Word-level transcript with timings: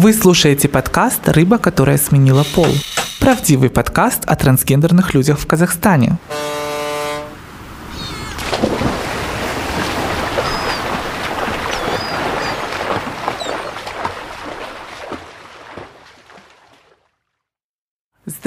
Вы 0.00 0.12
слушаете 0.12 0.68
подкаст 0.68 1.28
«Рыба, 1.28 1.58
которая 1.58 1.98
сменила 1.98 2.44
пол». 2.54 2.68
Правдивый 3.18 3.68
подкаст 3.68 4.22
о 4.26 4.36
трансгендерных 4.36 5.12
людях 5.12 5.40
в 5.40 5.46
Казахстане. 5.48 6.18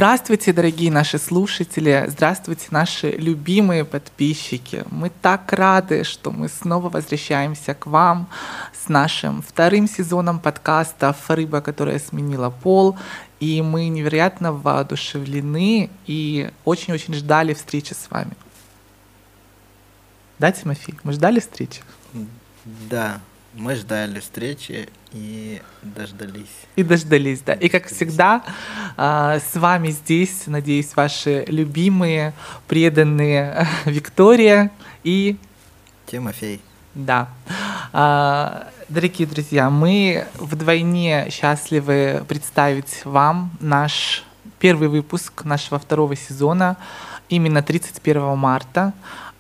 Здравствуйте, 0.02 0.52
дорогие 0.52 0.92
наши 0.92 1.20
слушатели, 1.20 2.06
здравствуйте, 2.08 2.70
наши 2.72 3.12
любимые 3.12 3.86
подписчики. 3.86 4.84
Мы 4.90 5.12
так 5.12 5.54
рады, 5.54 6.04
что 6.06 6.32
мы 6.32 6.50
снова 6.50 6.90
возвращаемся 6.90 7.76
к 7.76 7.86
вам 7.86 8.28
с 8.74 8.90
нашим 8.90 9.44
вторым 9.44 9.88
сезоном 9.88 10.40
подкаста 10.40 11.16
«Рыба, 11.28 11.62
которая 11.62 12.00
сменила 12.00 12.50
пол». 12.50 12.98
И 13.40 13.62
мы 13.62 13.90
невероятно 13.90 14.52
воодушевлены 14.52 15.92
и 16.08 16.50
очень-очень 16.66 17.14
ждали 17.14 17.54
встречи 17.54 17.94
с 17.94 18.10
вами. 18.10 18.32
Да, 20.40 20.52
Тимофей, 20.52 20.96
мы 21.04 21.14
ждали 21.14 21.40
встречи? 21.40 21.84
Да, 22.90 23.22
мы 23.54 23.76
ждали 23.76 24.20
встречи 24.20 24.90
и 25.12 25.62
дождались. 25.82 26.48
И 26.76 26.84
дождались, 26.84 27.42
да. 27.42 27.54
И 27.54 27.70
как 27.70 27.88
всегда, 27.88 28.44
а, 28.98 29.40
с 29.40 29.56
вами 29.56 29.90
здесь, 29.90 30.44
надеюсь, 30.48 30.96
ваши 30.96 31.46
любимые, 31.48 32.34
преданные 32.68 33.68
Виктория 33.86 34.72
и... 35.04 35.38
Тимофей. 36.06 36.62
Да. 36.96 37.30
А, 37.94 38.70
дорогие 38.90 39.28
друзья, 39.28 39.70
мы 39.70 40.28
вдвойне 40.36 41.28
счастливы 41.30 42.24
представить 42.28 43.06
вам 43.06 43.52
наш 43.60 44.24
первый 44.60 44.88
выпуск 44.88 45.44
нашего 45.44 45.80
второго 45.80 46.16
сезона 46.16 46.78
именно 47.30 47.64
31 47.64 48.38
марта. 48.38 48.94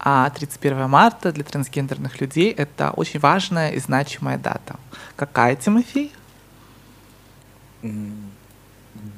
А 0.03 0.27
31 0.31 0.89
марта 0.89 1.31
для 1.31 1.43
трансгендерных 1.43 2.19
людей 2.21 2.51
это 2.51 2.89
очень 2.89 3.19
важная 3.19 3.69
и 3.69 3.79
значимая 3.79 4.39
дата. 4.39 4.75
Какая, 5.15 5.55
Тимофей? 5.55 6.11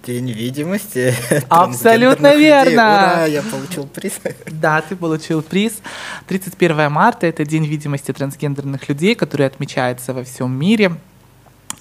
День 0.05 0.31
видимости. 0.31 1.15
Абсолютно 1.49 2.35
верно. 2.35 3.13
Ура, 3.13 3.25
я 3.25 3.41
получил 3.41 3.87
приз. 3.87 4.19
Да, 4.51 4.81
ты 4.81 4.97
получил 4.97 5.41
приз. 5.41 5.81
31 6.27 6.91
марта– 6.91 7.27
это 7.27 7.45
День 7.45 7.65
видимости 7.65 8.11
трансгендерных 8.11 8.89
людей, 8.89 9.15
который 9.15 9.47
отмечается 9.47 10.13
во 10.13 10.25
всем 10.25 10.51
мире. 10.51 10.97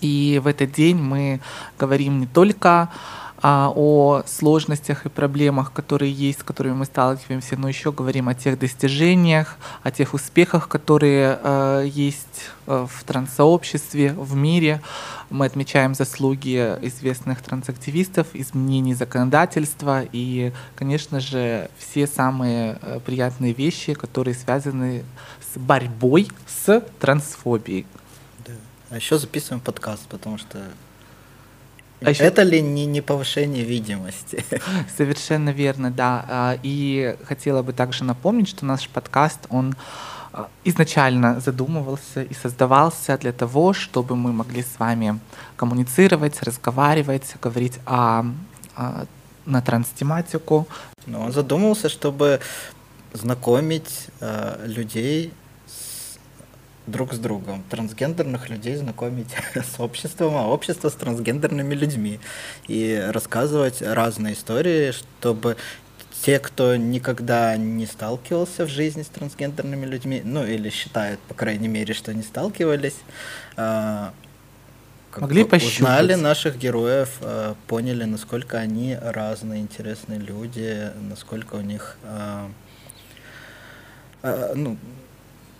И 0.01 0.41
в 0.43 0.47
этот 0.47 0.71
день 0.71 0.97
мы 0.97 1.41
говорим 1.77 2.21
не 2.21 2.27
только 2.27 2.89
а, 3.45 3.73
о 3.75 4.23
сложностях 4.25 5.05
и 5.05 5.09
проблемах, 5.09 5.73
которые 5.73 6.13
есть, 6.13 6.41
с 6.41 6.43
которыми 6.45 6.75
мы 6.75 6.85
сталкиваемся, 6.85 7.57
но 7.57 7.67
еще 7.67 7.91
говорим 7.91 8.29
о 8.29 8.35
тех 8.35 8.57
достижениях, 8.57 9.57
о 9.83 9.91
тех 9.91 10.15
успехах, 10.15 10.69
которые 10.69 11.41
э, 11.43 11.85
есть 11.89 12.51
э, 12.69 12.87
в 12.89 13.03
транссообществе, 13.03 14.13
в 14.13 14.37
мире. 14.37 14.81
Мы 15.29 15.47
отмечаем 15.47 15.97
заслуги 15.97 16.57
известных 16.83 17.43
трансактивистов, 17.43 18.29
изменений 18.33 18.95
законодательства 18.95 20.05
и, 20.13 20.53
конечно 20.77 21.19
же, 21.19 21.69
все 21.77 22.07
самые 22.07 22.79
э, 22.81 23.01
приятные 23.05 23.55
вещи, 23.55 23.95
которые 23.95 24.37
связаны 24.37 25.05
с 25.53 25.59
борьбой 25.59 26.29
с 26.47 26.81
трансфобией. 27.01 27.87
Да. 28.47 28.53
А 28.91 28.97
еще 28.97 29.19
записываем 29.19 29.61
подкаст, 29.61 30.07
потому 30.07 30.39
что 30.39 30.63
а 32.05 32.11
еще... 32.11 32.25
Это 32.25 32.43
ли 32.43 32.61
не, 32.61 32.87
не 32.87 33.01
повышение 33.01 33.65
видимости? 33.65 34.45
Совершенно 34.97 35.51
верно, 35.51 35.91
да. 35.91 36.25
А, 36.29 36.59
и 36.63 37.17
хотела 37.25 37.63
бы 37.63 37.73
также 37.73 38.05
напомнить, 38.05 38.49
что 38.49 38.65
наш 38.67 38.89
подкаст, 38.89 39.41
он 39.51 39.75
а, 40.33 40.49
изначально 40.65 41.41
задумывался 41.41 42.23
и 42.23 42.35
создавался 42.35 43.19
для 43.19 43.33
того, 43.33 43.73
чтобы 43.73 44.17
мы 44.17 44.33
могли 44.33 44.63
с 44.63 44.79
вами 44.79 45.19
коммуницировать, 45.57 46.43
разговаривать, 46.43 47.35
говорить 47.41 47.79
о, 47.87 48.25
о 48.77 49.05
на 49.47 49.61
транстематику. 49.61 50.67
Но 51.07 51.23
он 51.23 51.33
задумывался, 51.33 51.89
чтобы 51.89 52.41
знакомить 53.13 54.07
э, 54.21 54.65
людей 54.67 55.33
друг 56.93 57.13
с 57.15 57.19
другом, 57.19 57.65
трансгендерных 57.69 58.49
людей 58.49 58.77
знакомить 58.77 59.35
с 59.55 59.81
обществом, 59.81 60.37
а 60.37 60.47
общество 60.47 60.91
с 60.91 60.95
трансгендерными 60.95 61.75
людьми 61.75 62.21
и 62.69 63.05
рассказывать 63.09 63.83
разные 63.83 64.35
истории, 64.35 64.93
чтобы 64.93 65.57
те, 66.23 66.39
кто 66.39 66.77
никогда 66.77 67.57
не 67.57 67.87
сталкивался 67.87 68.65
в 68.65 68.69
жизни 68.69 69.03
с 69.03 69.09
трансгендерными 69.09 69.87
людьми, 69.87 70.23
ну 70.25 70.45
или 70.45 70.71
считают, 70.71 71.19
по 71.21 71.35
крайней 71.35 71.67
мере, 71.67 71.95
что 71.95 72.15
не 72.15 72.23
сталкивались, 72.23 72.99
а, 73.57 74.13
Могли 75.17 75.45
пощупать. 75.45 75.75
узнали 75.75 76.15
наших 76.15 76.59
героев, 76.59 77.17
а, 77.23 77.57
поняли, 77.67 78.05
насколько 78.05 78.59
они 78.59 78.97
разные, 79.03 79.63
интересные 79.63 80.21
люди, 80.21 80.91
насколько 81.09 81.57
у 81.57 81.61
них 81.61 81.97
а, 82.05 82.49
ну, 84.55 84.79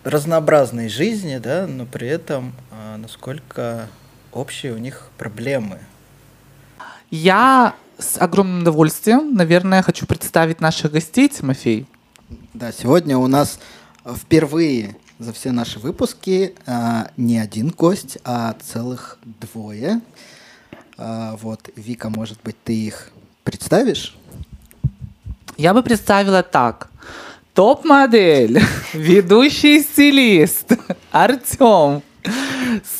разнообразной 0.03 0.89
жизни, 0.89 1.37
да, 1.37 1.67
но 1.67 1.85
при 1.85 2.07
этом 2.07 2.53
а, 2.71 2.97
насколько 2.97 3.87
общие 4.31 4.73
у 4.73 4.77
них 4.77 5.09
проблемы. 5.17 5.79
Я 7.09 7.75
с 7.97 8.17
огромным 8.19 8.61
удовольствием, 8.61 9.33
наверное, 9.33 9.81
хочу 9.81 10.05
представить 10.05 10.59
наших 10.59 10.91
гостей, 10.91 11.29
Тимофей. 11.29 11.85
Да, 12.53 12.71
сегодня 12.71 13.17
у 13.17 13.27
нас 13.27 13.59
впервые 14.05 14.95
за 15.19 15.31
все 15.31 15.51
наши 15.51 15.79
выпуски 15.79 16.55
а, 16.65 17.09
не 17.17 17.39
один 17.39 17.69
гость, 17.69 18.17
а 18.23 18.55
целых 18.61 19.19
двое. 19.23 20.01
А, 20.97 21.35
вот, 21.37 21.69
Вика, 21.75 22.09
может 22.09 22.39
быть, 22.43 22.55
ты 22.63 22.73
их 22.73 23.11
представишь? 23.43 24.17
Я 25.57 25.73
бы 25.73 25.83
представила 25.83 26.43
так. 26.43 26.89
Топ-модель, 27.53 28.59
ведущий 28.93 29.81
стилист 29.81 30.73
Артем. 31.11 32.01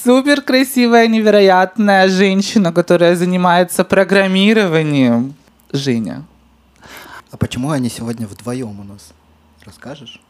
Супер 0.04 0.42
красивая, 0.42 1.08
невероятная 1.08 2.08
женщина, 2.08 2.72
которая 2.72 3.16
занимается 3.16 3.84
программированием. 3.84 5.34
Женя. 5.72 6.24
А 7.32 7.38
почему 7.38 7.72
они 7.72 7.90
сегодня 7.90 8.28
вдвоем 8.28 8.80
у 8.80 8.84
нас? 8.84 9.14
Расскажешь? 9.66 10.22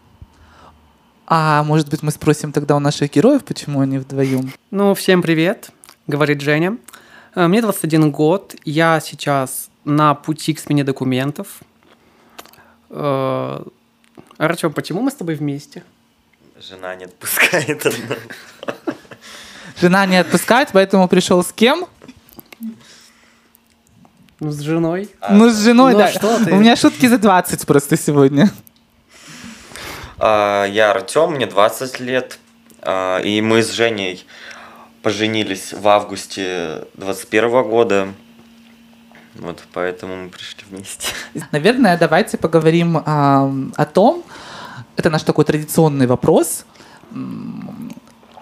А 1.27 1.63
может 1.63 1.89
быть, 1.89 2.01
мы 2.01 2.11
спросим 2.11 2.53
тогда 2.53 2.77
у 2.77 2.79
наших 2.79 3.11
героев, 3.11 3.43
почему 3.43 3.81
они 3.81 3.97
вдвоем? 3.97 4.53
Ну, 4.71 4.93
всем 4.93 5.21
привет, 5.21 5.71
говорит 6.07 6.39
Женя. 6.39 6.77
Э, 7.35 7.47
мне 7.47 7.61
21 7.61 8.09
год, 8.11 8.55
я 8.63 9.01
сейчас 9.01 9.69
на 9.83 10.15
пути 10.15 10.53
к 10.53 10.59
смене 10.59 10.85
документов. 10.85 11.59
Артем, 14.37 14.73
почему 14.73 15.01
мы 15.01 15.11
с 15.11 15.15
тобой 15.15 15.35
вместе? 15.35 15.83
Жена 16.59 16.95
не 16.95 17.05
отпускает 17.05 17.85
одну. 17.85 18.15
Жена 19.79 20.05
не 20.05 20.17
отпускает, 20.17 20.69
поэтому 20.71 21.07
пришел 21.07 21.43
с 21.43 21.51
кем? 21.51 21.85
Ну, 24.39 24.51
с 24.51 24.59
женой. 24.59 25.09
А, 25.21 25.33
ну, 25.33 25.49
с 25.49 25.61
женой, 25.61 25.93
ну, 25.93 25.99
да. 25.99 26.11
Что 26.11 26.43
ты? 26.43 26.51
У 26.51 26.57
меня 26.57 26.75
шутки 26.75 27.07
за 27.07 27.17
20 27.17 27.65
просто 27.65 27.97
сегодня. 27.97 28.51
А, 30.19 30.65
я 30.65 30.91
Артем, 30.91 31.31
мне 31.31 31.45
20 31.45 31.99
лет. 31.99 32.39
А, 32.81 33.19
и 33.19 33.41
мы 33.41 33.63
с 33.63 33.71
Женей 33.71 34.25
поженились 35.01 35.73
в 35.73 35.87
августе 35.87 36.85
21 36.95 37.63
года. 37.63 38.07
Вот 39.35 39.63
поэтому 39.73 40.15
мы 40.15 40.29
пришли 40.29 40.63
вместе. 40.69 41.09
Наверное, 41.51 41.97
давайте 41.97 42.37
поговорим 42.37 43.01
а, 43.05 43.51
о 43.75 43.85
том, 43.85 44.23
это 44.95 45.09
наш 45.09 45.23
такой 45.23 45.45
традиционный 45.45 46.05
вопрос, 46.05 46.65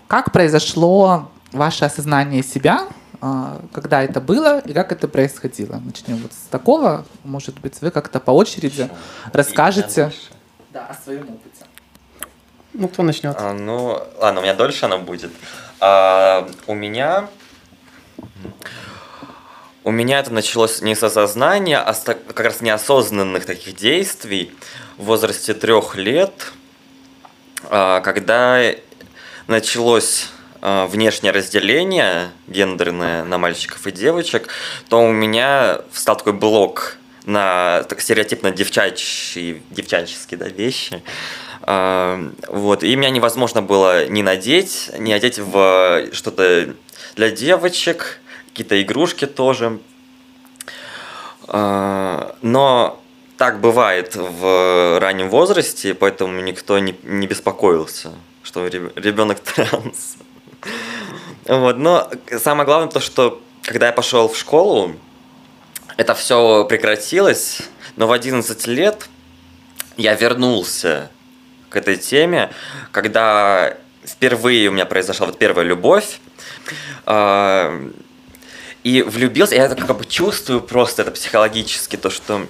как 0.08 0.32
произошло 0.32 1.32
ваше 1.54 1.86
осознание 1.86 2.44
себя, 2.44 2.88
а, 3.22 3.62
когда 3.72 4.04
это 4.04 4.20
было 4.20 4.60
и 4.60 4.74
как 4.74 4.92
это 4.92 5.08
происходило. 5.08 5.82
Начнем 5.84 6.18
вот 6.18 6.34
с 6.34 6.50
такого, 6.50 7.06
может 7.24 7.60
быть, 7.60 7.80
вы 7.82 7.92
как-то 7.92 8.20
по 8.20 8.32
очереди 8.32 8.84
Почему? 8.84 8.98
расскажете 9.34 10.12
да, 10.72 10.88
о 10.88 10.94
своем 10.94 11.24
опыте. 11.24 11.66
Ну, 12.74 12.88
кто 12.88 13.04
начнет? 13.04 13.36
А, 13.38 13.54
ну, 13.54 14.02
ладно, 14.20 14.40
у 14.40 14.44
меня 14.44 14.56
дольше 14.56 14.86
она 14.86 14.98
будет. 14.98 15.32
А, 15.80 16.48
у 16.68 16.74
меня 16.74 17.28
у 19.84 19.92
меня 19.92 20.20
это 20.20 20.32
началось 20.32 20.82
не 20.82 20.96
с 20.96 21.04
осознания, 21.04 21.80
а 21.80 21.94
с 21.94 22.04
как 22.04 22.40
раз 22.40 22.62
неосознанных 22.62 23.46
таких 23.46 23.76
действий 23.76 24.54
в 24.98 25.06
возрасте 25.06 25.54
трех 25.54 25.96
лет, 25.96 26.52
а, 27.70 28.02
когда 28.02 28.62
началось 29.48 30.28
э, 30.62 30.86
внешнее 30.86 31.32
разделение 31.32 32.30
гендерное 32.48 33.24
на 33.24 33.38
мальчиков 33.38 33.86
и 33.88 33.92
девочек, 33.92 34.50
то 34.88 35.04
у 35.04 35.12
меня 35.12 35.82
встал 35.92 36.16
такой 36.16 36.34
блок 36.34 36.98
на 37.26 37.84
так, 37.84 38.02
стереотипно 38.02 38.52
девчачьи, 38.52 39.62
девчаческие 39.72 40.38
да, 40.38 40.48
вещи. 40.48 41.02
Э, 41.64 42.32
вот, 42.48 42.84
и 42.84 42.96
меня 42.96 43.10
невозможно 43.10 43.64
было 43.64 44.06
не 44.06 44.22
надеть, 44.22 44.92
не 44.98 45.12
одеть 45.12 45.40
в 45.40 46.08
что-то 46.14 46.76
для 47.16 47.32
девочек, 47.32 48.22
какие-то 48.52 48.82
игрушки 48.82 49.26
тоже. 49.26 49.80
Э, 51.48 52.32
но 52.42 53.02
так 53.38 53.60
бывает 53.60 54.16
в 54.16 55.00
раннем 55.00 55.30
возрасте, 55.30 55.94
поэтому 55.94 56.40
никто 56.42 56.78
не, 56.80 56.96
не 57.04 57.28
беспокоился, 57.28 58.12
что 58.44 58.68
ребенок 58.68 59.40
транс. 59.56 60.18
Вот, 61.46 61.78
но 61.78 62.10
самое 62.38 62.66
главное 62.66 62.92
то, 62.92 63.00
что 63.00 63.42
когда 63.64 63.88
я 63.88 63.94
пошел 63.94 64.28
в 64.28 64.38
школу, 64.38 64.96
это 65.98 66.14
все 66.14 66.66
прекратилось, 66.66 67.64
но 67.96 68.08
в 68.08 68.12
11 68.12 68.68
лет 68.68 69.10
я 69.98 70.14
вернулся 70.14 71.10
к 71.70 71.76
этой 71.76 71.98
теме, 71.98 72.52
когда 72.92 73.76
впервые 74.06 74.70
у 74.70 74.72
меня 74.72 74.86
произошла 74.86 75.28
вот 75.28 75.38
первая 75.38 75.66
любовь, 75.66 76.20
э, 77.06 77.92
и 78.84 79.02
влюбился, 79.02 79.56
я 79.56 79.66
это 79.66 79.76
как 79.76 79.98
бы 79.98 80.06
чувствую 80.06 80.62
просто 80.62 81.04
это 81.04 81.12
психологически, 81.12 81.96
то, 81.96 82.10
что 82.10 82.48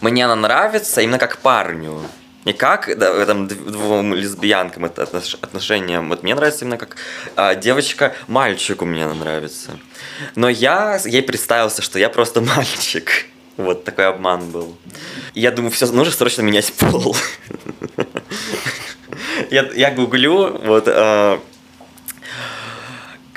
мне 0.00 0.24
она 0.24 0.36
нравится 0.36 1.00
именно 1.00 1.18
как 1.18 1.38
парню. 1.38 2.02
Не 2.46 2.54
как 2.54 2.98
да, 2.98 3.26
там, 3.26 3.48
двум 3.48 4.14
лесбиянкам 4.14 4.86
это 4.86 5.02
отношениям. 5.02 6.08
Вот 6.08 6.22
мне 6.22 6.34
нравится 6.34 6.64
именно 6.64 6.78
как 6.78 6.96
а, 7.36 7.54
девочка 7.54 8.14
мальчику 8.28 8.86
мне 8.86 9.04
она 9.04 9.14
нравится. 9.14 9.78
Но 10.36 10.48
я 10.48 10.98
ей 11.04 11.22
представился, 11.22 11.82
что 11.82 11.98
я 11.98 12.08
просто 12.08 12.40
мальчик. 12.56 13.26
Вот 13.58 13.84
такой 13.84 14.06
обман 14.06 14.50
был. 14.50 14.74
И 15.34 15.40
я 15.40 15.50
думаю, 15.50 15.70
все, 15.70 15.86
нужно 15.92 16.14
срочно 16.14 16.40
менять 16.40 16.72
пол. 16.72 17.14
Я, 19.50 19.68
я 19.74 19.90
гуглю, 19.90 20.58
вот, 20.58 20.84
а, 20.86 21.40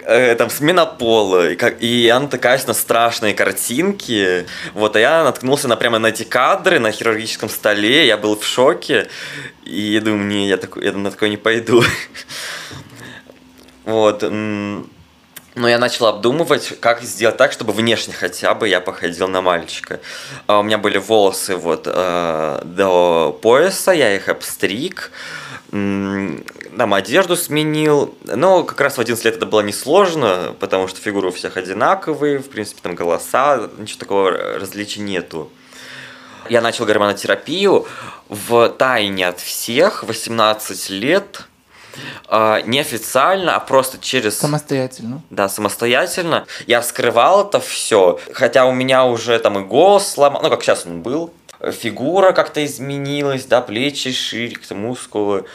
э, 0.06 0.36
там 0.36 0.50
смена 0.50 0.86
пола, 0.86 1.52
и, 1.52 1.56
как, 1.56 1.82
и 1.82 2.10
она 2.10 2.28
такая 2.28 2.60
на 2.68 2.74
страшные 2.74 3.34
картинки. 3.34 4.46
Вот, 4.74 4.96
а 4.96 5.00
я 5.00 5.24
наткнулся 5.24 5.68
на 5.68 5.76
прямо 5.76 6.00
на 6.00 6.08
эти 6.08 6.24
кадры 6.24 6.80
на 6.80 6.92
хирургическом 6.92 7.50
столе, 7.50 8.08
я 8.08 8.18
был 8.18 8.38
в 8.38 8.46
шоке, 8.46 9.10
и 9.64 10.00
думаю, 10.00 10.26
не, 10.26 10.48
я, 10.48 10.58
такой, 10.58 10.86
я 10.86 10.92
на 10.94 11.12
такое 11.12 11.30
не 11.30 11.38
пойду. 11.38 11.84
Вот. 13.86 14.24
Но 15.56 15.70
я 15.70 15.78
начал 15.78 16.08
обдумывать, 16.08 16.80
как 16.80 17.02
сделать 17.04 17.38
так, 17.38 17.52
чтобы 17.52 17.74
внешне 17.74 18.14
хотя 18.14 18.56
бы 18.56 18.68
я 18.68 18.80
походил 18.82 19.28
на 19.28 19.42
мальчика. 19.42 20.00
А 20.48 20.60
у 20.60 20.64
меня 20.64 20.80
были 20.80 20.98
волосы 20.98 21.56
вот 21.56 21.84
э, 21.86 22.62
до 22.64 23.38
пояса, 23.42 23.92
я 23.92 24.16
их 24.16 24.30
обстриг, 24.30 25.12
там 25.74 26.94
одежду 26.94 27.36
сменил. 27.36 28.14
Но 28.26 28.64
как 28.64 28.80
раз 28.80 28.98
в 28.98 29.02
11 29.02 29.26
лет 29.26 29.38
это 29.38 29.48
было 29.48 29.62
несложно, 29.62 30.56
потому 30.60 30.88
что 30.88 31.02
фигуры 31.02 31.30
у 31.30 31.32
всех 31.32 31.58
одинаковые, 31.58 32.38
в 32.38 32.50
принципе, 32.50 32.82
там 32.84 32.94
голоса, 32.94 33.70
ничего 33.80 34.00
такого 34.00 34.32
различия 34.32 35.02
нету. 35.02 35.50
Я 36.48 36.62
начал 36.62 36.86
гормонотерапию 36.86 37.88
в 38.30 38.70
тайне 38.70 39.28
от 39.28 39.40
всех, 39.40 40.04
18 40.04 40.90
лет, 40.92 41.48
а, 42.28 42.62
неофициально, 42.62 43.56
а 43.56 43.60
просто 43.60 43.98
через... 43.98 44.38
Самостоятельно. 44.38 45.24
Да, 45.32 45.50
самостоятельно. 45.50 46.46
Я 46.68 46.84
скрывал 46.84 47.48
это 47.48 47.60
все, 47.60 48.20
хотя 48.34 48.66
у 48.66 48.74
меня 48.74 49.06
уже 49.06 49.40
там 49.40 49.58
и 49.58 49.64
голос 49.64 50.08
сломал, 50.08 50.42
ну, 50.44 50.50
как 50.50 50.62
сейчас 50.62 50.86
он 50.86 51.02
был, 51.02 51.34
фигура 51.72 52.32
как-то 52.34 52.64
изменилась, 52.64 53.46
да, 53.46 53.62
плечи 53.62 54.12
шире, 54.12 54.58
мускулы. 54.72 55.46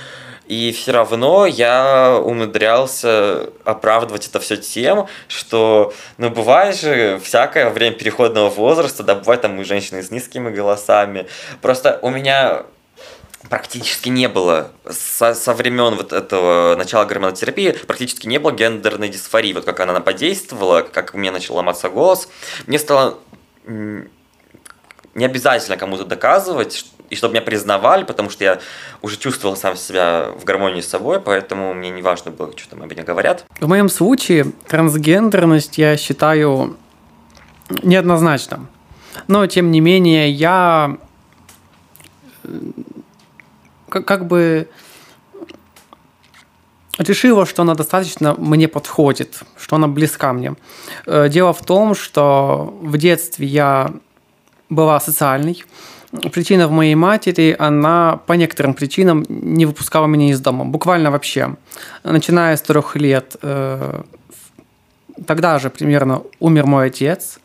И 0.47 0.73
все 0.73 0.93
равно 0.93 1.45
я 1.45 2.19
умудрялся 2.25 3.51
оправдывать 3.65 4.29
это 4.29 4.41
все 4.41 4.57
тем, 4.57 5.07
что, 5.29 5.93
ну, 6.17 6.31
бывает 6.31 6.75
же 6.81 7.21
всякое 7.23 7.67
во 7.67 7.71
время 7.71 7.95
переходного 7.95 8.49
возраста, 8.49 9.03
да, 9.03 9.15
бывает 9.15 9.43
там 9.43 9.61
и 9.61 9.65
женщины 9.65 10.03
с 10.03 10.11
низкими 10.11 10.49
голосами. 10.49 11.27
Просто 11.61 11.99
у 12.01 12.09
меня 12.09 12.65
практически 13.51 14.09
не 14.09 14.27
было 14.27 14.71
со, 14.89 15.35
со 15.35 15.53
времен 15.53 15.95
вот 15.95 16.13
этого 16.13 16.75
начала 16.77 17.05
гормонотерапии 17.05 17.73
практически 17.87 18.27
не 18.27 18.39
было 18.39 18.53
гендерной 18.53 19.11
дисфории. 19.11 19.53
Вот 19.53 19.67
как 19.67 19.81
она 19.81 20.01
подействовала, 20.01 20.81
как 20.81 21.15
у 21.15 21.19
меня 21.19 21.31
начал 21.31 21.57
ломаться 21.57 21.91
голос, 21.91 22.29
мне 22.67 22.79
стало 22.79 23.19
не 25.19 25.27
обязательно 25.27 25.77
кому-то 25.77 26.05
доказывать, 26.05 26.87
и 27.11 27.17
чтобы 27.17 27.35
меня 27.35 27.43
признавали, 27.43 28.05
потому 28.05 28.31
что 28.31 28.45
я 28.45 28.59
уже 29.03 29.17
чувствовал 29.17 29.57
сам 29.57 29.77
себя 29.77 30.29
в 30.39 30.45
гармонии 30.45 30.81
с 30.81 30.89
собой, 30.89 31.21
поэтому 31.21 31.75
мне 31.75 31.91
не 31.91 32.03
важно 32.03 32.31
было, 32.31 32.53
что 32.57 32.71
там 32.71 32.83
обо 32.83 32.95
мне 32.95 33.03
говорят. 33.03 33.45
В 33.61 33.69
моем 33.69 33.89
случае 33.89 34.47
трансгендерность 34.67 35.79
я 35.79 35.97
считаю 35.97 36.77
неоднозначно. 37.83 38.67
Но, 39.27 39.47
тем 39.47 39.71
не 39.71 39.81
менее, 39.81 40.31
я 40.31 40.97
как, 43.89 44.05
как 44.05 44.27
бы 44.27 44.69
решила, 46.99 47.47
что 47.47 47.63
она 47.63 47.75
достаточно 47.75 48.35
мне 48.35 48.69
подходит, 48.69 49.41
что 49.57 49.77
она 49.77 49.89
близка 49.89 50.33
мне. 50.33 50.55
Э, 51.07 51.29
дело 51.29 51.53
в 51.53 51.65
том, 51.65 51.95
что 51.95 52.79
в 52.83 52.97
детстве 52.99 53.47
я 53.47 53.93
была 54.69 55.01
социальной. 55.01 55.65
Причина 56.33 56.69
в 56.69 56.71
моей 56.71 56.95
матери, 56.95 57.55
она 57.59 58.21
по 58.27 58.33
некоторым 58.33 58.73
причинам 58.73 59.25
не 59.29 59.67
выпускала 59.67 60.07
меня 60.07 60.31
из 60.31 60.41
дома. 60.41 60.65
Буквально 60.65 61.11
вообще. 61.11 61.57
Начиная 62.03 62.57
с 62.57 62.63
трех 62.63 62.97
лет, 62.97 63.37
э, 63.43 64.03
тогда 65.27 65.59
же 65.59 65.69
примерно 65.69 66.23
умер 66.41 66.67
мой 66.67 66.87
отец. 66.87 67.39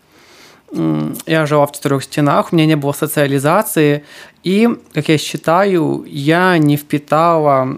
Я 1.28 1.46
жила 1.46 1.68
в 1.68 1.72
четырех 1.74 2.04
стенах, 2.04 2.52
у 2.52 2.56
меня 2.56 2.66
не 2.66 2.76
было 2.76 2.94
социализации. 2.94 4.06
И, 4.44 4.70
как 4.94 5.10
я 5.10 5.18
считаю, 5.18 6.06
я 6.08 6.58
не 6.58 6.78
впитала 6.78 7.78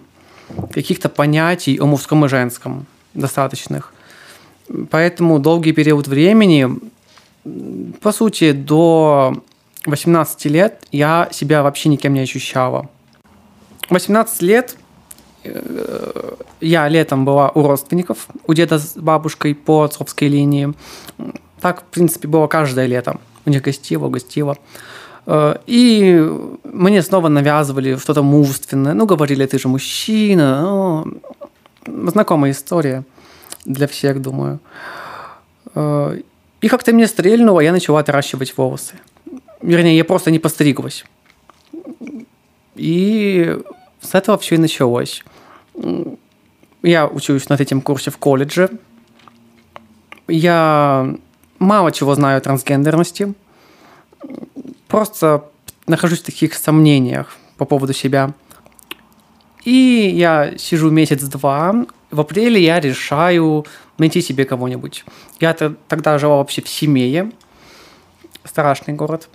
каких-то 0.72 1.10
понятий 1.10 1.78
о 1.80 1.86
мужском 1.86 2.26
и 2.26 2.30
женском 2.30 2.86
достаточных. 3.14 3.92
Поэтому 4.90 5.40
долгий 5.40 5.74
период 5.74 6.08
времени 6.08 6.70
по 8.02 8.12
сути, 8.12 8.52
до 8.52 9.36
18 9.86 10.46
лет 10.46 10.84
я 10.92 11.30
себя 11.32 11.64
вообще 11.64 11.90
никем 11.90 12.14
не 12.14 12.22
ощущала. 12.22 12.90
18 13.90 14.42
лет 14.42 14.78
э, 15.44 16.34
я 16.62 16.88
летом 16.88 17.24
была 17.24 17.50
у 17.50 17.68
родственников, 17.68 18.28
у 18.48 18.54
деда 18.54 18.80
с 18.80 18.98
бабушкой 18.98 19.54
по 19.54 19.84
отцовской 19.84 20.28
линии. 20.28 20.74
Так, 21.62 21.82
в 21.82 21.86
принципе, 21.86 22.28
было 22.28 22.48
каждое 22.48 22.88
лето. 22.88 23.20
У 23.46 23.50
них 23.52 23.62
гостила, 23.62 24.10
гостила. 24.10 24.58
Э, 25.28 25.58
и 25.68 26.28
мне 26.64 27.02
снова 27.04 27.28
навязывали 27.28 27.98
что-то 27.98 28.24
мужественное. 28.24 28.94
Ну, 28.96 29.06
говорили, 29.06 29.46
ты 29.46 29.60
же 29.60 29.68
мужчина. 29.68 30.62
Ну, 30.62 31.22
знакомая 31.86 32.52
история 32.52 33.04
для 33.66 33.88
всех, 33.88 34.20
думаю. 34.20 34.60
И 36.66 36.68
как-то 36.68 36.94
мне 36.94 37.06
стрельнуло, 37.06 37.60
я 37.60 37.72
начала 37.72 38.00
отращивать 38.00 38.58
волосы. 38.58 38.96
Вернее, 39.62 39.96
я 39.96 40.04
просто 40.04 40.32
не 40.32 40.40
постриглась. 40.40 41.06
И 42.74 43.56
с 44.02 44.16
этого 44.16 44.40
все 44.40 44.56
и 44.56 44.58
началось. 44.58 45.24
Я 46.82 47.06
учусь 47.06 47.50
на 47.50 47.58
третьем 47.58 47.82
курсе 47.82 48.10
в 48.10 48.18
колледже. 48.18 48.72
Я 50.28 51.16
мало 51.60 51.92
чего 51.92 52.16
знаю 52.16 52.40
о 52.40 52.42
трансгендерности. 52.42 53.36
Просто 54.88 55.48
нахожусь 55.86 56.22
в 56.22 56.26
таких 56.26 56.56
сомнениях 56.56 57.38
по 57.58 57.66
поводу 57.66 57.94
себя. 57.94 58.34
И 59.66 60.12
я 60.16 60.58
сижу 60.58 60.90
месяц-два. 60.90 61.86
В 62.12 62.22
апреле 62.22 62.62
я 62.62 62.80
решаю 62.80 63.66
найти 63.98 64.22
себе 64.22 64.46
кого-нибудь. 64.46 65.06
Я 65.40 65.54
тогда 65.54 66.18
жила 66.18 66.38
вообще 66.38 66.62
в 66.62 66.70
Семее, 66.70 67.32
страшный 68.44 68.94
город. 68.94 69.30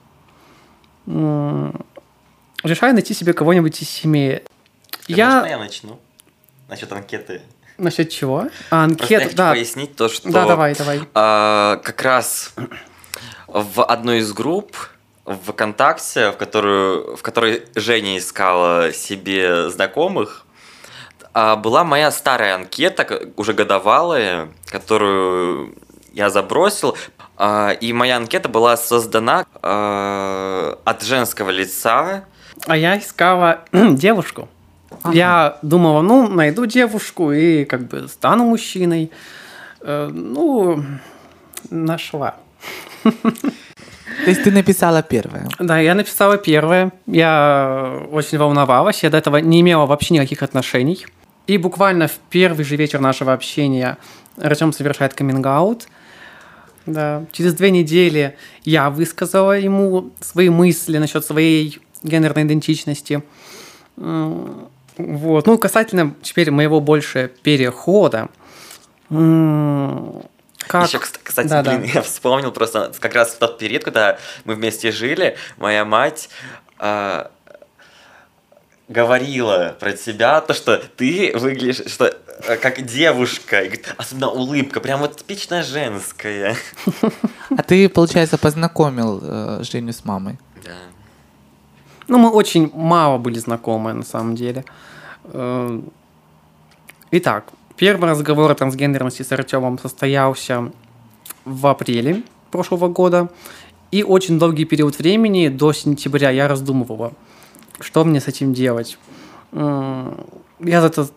Решаю 1.07 2.95
найти 2.95 3.15
себе 3.15 3.33
кого-нибудь 3.33 3.81
из 3.83 3.89
Семеи. 3.89 4.43
Я... 5.09 5.37
Можно 5.37 5.47
я 5.49 5.59
начну? 5.59 6.01
Насчет 6.69 6.93
анкеты. 6.93 7.43
Насчет 7.79 8.11
чего? 8.11 8.49
А, 8.71 8.85
анкет, 8.85 9.11
я 9.11 9.21
хочу 9.21 9.37
да. 9.37 9.53
пояснить 9.53 9.97
то, 9.97 10.09
что... 10.09 10.31
Да, 10.31 10.47
давай, 10.47 10.75
давай. 10.75 11.01
А, 11.15 11.81
как 11.83 12.03
раз 12.03 12.55
в 13.47 13.83
одной 13.83 14.19
из 14.19 14.33
групп 14.33 14.77
в 15.25 15.53
ВКонтакте, 15.53 16.31
в, 16.31 16.37
которую, 16.37 17.17
в 17.17 17.23
которой 17.23 17.65
Женя 17.75 18.19
искала 18.19 18.93
себе 18.93 19.71
знакомых, 19.71 20.47
была 21.35 21.85
моя 21.85 22.11
старая 22.11 22.55
анкета, 22.55 23.07
уже 23.37 23.53
годовалая, 23.53 24.49
которую 24.67 25.75
я 26.13 26.31
забросил. 26.31 26.97
А, 27.37 27.71
И 27.81 27.93
моя 27.93 28.17
анкета 28.17 28.49
была 28.49 28.77
создана 28.77 29.47
а, 29.63 30.79
от 30.85 31.03
женского 31.03 31.51
лица. 31.51 32.25
А 32.67 32.77
я 32.77 32.99
искала 32.99 33.61
девушку. 33.73 34.49
Ага. 35.03 35.15
Я 35.15 35.59
думала, 35.63 36.03
ну, 36.03 36.29
найду 36.29 36.67
девушку 36.67 37.33
и 37.33 37.65
как 37.65 37.83
бы 37.87 38.09
стану 38.09 38.45
мужчиной. 38.45 39.11
Э, 39.81 40.11
Ну, 40.13 40.85
нашла. 41.71 42.35
То 43.05 44.29
есть 44.31 44.43
ты 44.43 44.51
написала 44.51 45.03
первое. 45.03 45.49
Да, 45.59 45.79
я 45.79 45.95
написала 45.95 46.37
первое. 46.37 46.91
Я 47.07 48.03
очень 48.11 48.37
волновалась. 48.39 49.03
Я 49.03 49.11
до 49.11 49.17
этого 49.17 49.39
не 49.39 49.61
имела 49.61 49.87
вообще 49.87 50.15
никаких 50.15 50.43
отношений. 50.43 51.07
И 51.51 51.59
буквально 51.59 52.07
в 52.07 52.17
первый 52.31 52.65
же 52.65 52.77
вечер 52.77 53.01
нашего 53.01 53.33
общения 53.33 53.99
Артем 54.37 54.73
совершает 54.73 55.15
каминг 55.15 55.45
Да. 56.87 57.25
Через 57.33 57.55
две 57.55 57.73
недели 57.73 58.37
я 58.63 58.89
высказала 58.89 59.59
ему 59.59 60.13
свои 60.21 60.49
мысли 60.49 60.99
насчет 60.99 61.25
своей 61.25 61.81
гендерной 62.05 62.45
идентичности. 62.45 63.25
Вот. 63.97 65.47
Ну, 65.47 65.59
касательно 65.59 66.15
теперь 66.23 66.53
моего 66.53 66.79
больше 66.79 67.33
перехода. 67.43 68.29
Как... 69.09 70.87
Еще, 70.87 70.99
кс- 70.99 71.19
кстати, 71.21 71.49
Да-да. 71.49 71.79
блин, 71.79 71.91
я 71.93 72.03
вспомнил 72.03 72.53
просто 72.53 72.93
как 73.01 73.13
раз 73.17 73.31
в 73.31 73.39
тот 73.39 73.59
период, 73.59 73.83
когда 73.83 74.21
мы 74.45 74.55
вместе 74.55 74.93
жили, 74.93 75.37
моя 75.57 75.85
мать 75.85 76.29
а, 76.79 77.33
говорила 78.91 79.77
про 79.79 79.93
тебя, 79.93 80.41
то, 80.41 80.53
что 80.53 80.77
ты 80.97 81.33
выглядишь 81.35 81.91
что, 81.91 82.07
э, 82.07 82.57
как 82.57 82.85
девушка, 82.85 83.63
особенно 83.97 84.29
улыбка, 84.29 84.81
прям 84.81 85.01
вот 85.01 85.17
типичная 85.17 85.63
женская. 85.63 86.57
А 87.57 87.65
ты, 87.65 87.89
получается, 87.89 88.39
познакомил 88.39 89.21
э, 89.23 89.63
Женю 89.65 89.93
с 89.93 90.05
мамой. 90.05 90.39
Да. 90.65 90.71
Ну, 92.07 92.19
мы 92.19 92.31
очень 92.31 92.71
мало 92.73 93.19
были 93.19 93.41
знакомы, 93.41 93.93
на 93.93 94.05
самом 94.05 94.37
деле. 94.37 94.65
Э, 95.25 95.81
Итак, 97.13 97.53
первый 97.77 98.09
разговор 98.09 98.53
о 98.53 98.55
трансгендерности 98.55 99.23
с 99.25 99.33
Артемом 99.33 99.81
состоялся 99.81 100.71
в 101.45 101.67
апреле 101.67 102.23
прошлого 102.53 102.87
года. 102.87 103.29
И 103.91 104.05
очень 104.05 104.39
долгий 104.39 104.65
период 104.65 104.97
времени, 104.97 105.49
до 105.49 105.73
сентября, 105.73 106.31
я 106.31 106.47
раздумывала, 106.47 107.13
что 107.81 108.05
мне 108.05 108.21
с 108.21 108.29
этим 108.29 108.53
делать. 108.53 108.99
Я 109.53 110.81
за, 110.81 111.09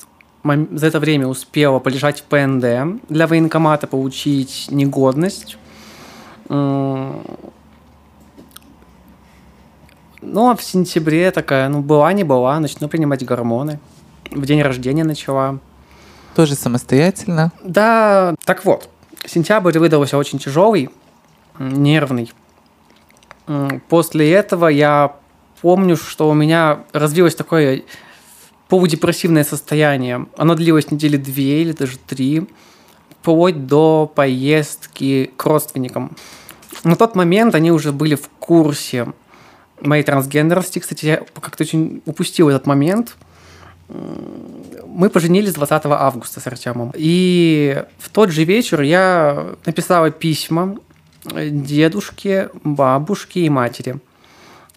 мом- 0.44 0.76
за 0.76 0.88
это 0.88 1.00
время 1.00 1.28
успела 1.28 1.80
полежать 1.80 2.22
в 2.22 2.24
ПНД 2.24 3.02
для 3.10 3.28
военкомата, 3.28 3.88
получить 3.88 4.68
негодность. 4.72 5.58
М, 6.50 7.24
ну, 10.22 10.50
а 10.50 10.56
в 10.56 10.64
сентябре 10.64 11.32
такая, 11.32 11.70
ну, 11.70 11.82
была, 11.82 12.12
не 12.14 12.24
была, 12.24 12.60
начну 12.60 12.88
принимать 12.88 13.24
гормоны. 13.26 13.80
В 14.32 14.46
день 14.46 14.62
рождения 14.62 15.04
начала. 15.04 15.60
Тоже 16.36 16.56
самостоятельно. 16.56 17.52
Да, 17.64 18.34
так 18.46 18.66
вот, 18.66 18.90
сентябрь 19.26 19.78
выдался 19.78 20.18
очень 20.18 20.40
тяжелый, 20.40 20.90
нервный. 21.60 22.32
После 23.90 24.32
этого 24.32 24.68
я 24.68 25.16
помню, 25.64 25.96
что 25.96 26.30
у 26.30 26.34
меня 26.34 26.84
развилось 26.92 27.36
такое 27.36 27.84
полудепрессивное 28.68 29.46
состояние. 29.46 30.28
Оно 30.36 30.56
длилось 30.56 30.92
недели 30.92 31.16
две 31.16 31.62
или 31.62 31.72
даже 31.72 31.98
три, 31.98 32.46
вплоть 33.10 33.66
до 33.66 34.12
поездки 34.14 35.32
к 35.38 35.46
родственникам. 35.46 36.18
На 36.84 36.98
тот 36.98 37.16
момент 37.16 37.56
они 37.56 37.72
уже 37.72 37.94
были 37.94 38.16
в 38.16 38.28
курсе 38.40 39.14
моей 39.80 40.04
трансгендерности. 40.04 40.80
Кстати, 40.80 41.06
я 41.06 41.18
как-то 41.40 41.64
очень 41.64 42.02
упустил 42.06 42.50
этот 42.50 42.68
момент. 42.68 43.16
Мы 43.88 45.10
поженились 45.10 45.54
20 45.54 45.86
августа 45.86 46.42
с 46.42 46.48
Артемом. 46.48 46.92
И 46.94 47.82
в 48.00 48.10
тот 48.10 48.32
же 48.32 48.44
вечер 48.44 48.82
я 48.82 49.56
написала 49.66 50.12
письма 50.12 50.76
дедушке, 51.24 52.50
бабушке 52.66 53.46
и 53.46 53.50
матери. 53.50 54.02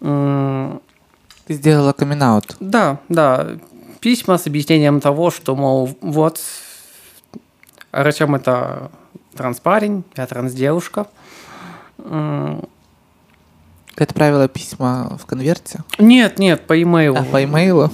М, 0.00 0.80
Ты 1.46 1.54
сделала 1.54 1.92
камин 1.92 2.22
-аут. 2.22 2.56
Да, 2.60 2.98
да. 3.08 3.46
Письма 4.00 4.36
с 4.38 4.46
объяснением 4.46 5.00
того, 5.00 5.30
что, 5.30 5.54
мол, 5.56 5.96
вот, 6.00 6.40
Артем 7.92 8.34
это 8.34 8.90
транспарень, 9.36 10.04
я 10.16 10.26
трансдевушка. 10.26 11.06
М, 11.98 12.62
Ты 13.94 14.04
отправила 14.04 14.46
письма 14.48 15.16
в 15.18 15.24
конверте? 15.24 15.80
Нет, 15.98 16.38
нет, 16.38 16.66
по 16.66 16.80
имейлу. 16.82 17.16
А, 17.18 17.24
по 17.24 17.42
имейлу? 17.42 17.90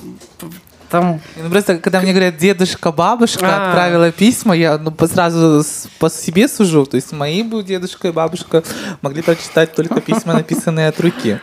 Там 0.91 1.21
Ну, 1.37 1.49
просто, 1.49 1.79
когда 1.79 2.01
мне 2.01 2.13
говорят 2.13 2.37
дедушка, 2.37 2.91
бабушка 2.93 3.47
А. 3.47 3.69
отправила 3.69 4.11
письма, 4.11 4.55
я 4.55 4.79
ну, 4.79 4.93
сразу 5.07 5.65
по 5.99 6.11
себе 6.11 6.49
сужу. 6.49 6.85
То 6.87 6.97
есть 6.97 7.13
мои 7.13 7.43
бы 7.43 7.63
дедушка 7.63 8.09
и 8.09 8.13
бабушка 8.13 8.63
могли 9.01 9.23
прочитать 9.23 9.75
только 9.75 10.01
письма, 10.01 10.35
написанные 10.35 10.89
от 10.89 11.01
руки. 11.01 11.39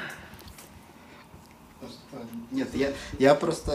Нет, 2.59 2.67
я, 2.75 2.89
я 3.19 3.35
просто 3.35 3.71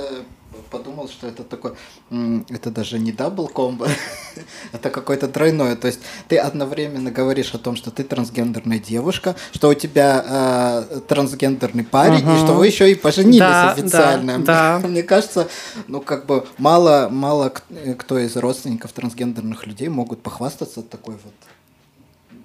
подумал, 0.70 1.08
что 1.08 1.26
это 1.26 1.42
такой, 1.42 1.72
м, 2.10 2.44
это 2.50 2.70
даже 2.70 2.98
не 2.98 3.12
double 3.12 3.48
combo, 3.48 3.88
это 4.72 4.90
какое-то 4.90 5.26
тройное. 5.26 5.74
То 5.74 5.86
есть 5.86 6.00
ты 6.28 6.36
одновременно 6.36 7.10
говоришь 7.10 7.54
о 7.54 7.58
том, 7.58 7.76
что 7.76 7.90
ты 7.90 8.04
трансгендерная 8.04 8.78
девушка, 8.78 9.36
что 9.52 9.70
у 9.70 9.74
тебя 9.74 10.86
э, 10.90 11.00
трансгендерный 11.08 11.84
парень, 11.84 12.20
и 12.20 12.24
Мгм. 12.24 12.44
что 12.44 12.52
вы 12.52 12.66
еще 12.66 12.92
и 12.92 12.94
поженились 12.94 13.38
Да, 13.38 13.72
официально. 13.72 14.38
да, 14.40 14.78
да. 14.80 14.86
Мне 14.88 15.02
кажется, 15.02 15.48
ну 15.88 16.02
как 16.02 16.26
бы 16.26 16.46
мало, 16.58 17.08
мало 17.10 17.50
кто 17.98 18.18
из 18.18 18.36
родственников 18.36 18.92
трансгендерных 18.92 19.66
людей 19.66 19.88
могут 19.88 20.22
похвастаться 20.22 20.82
такой 20.82 21.14
вот 21.24 21.34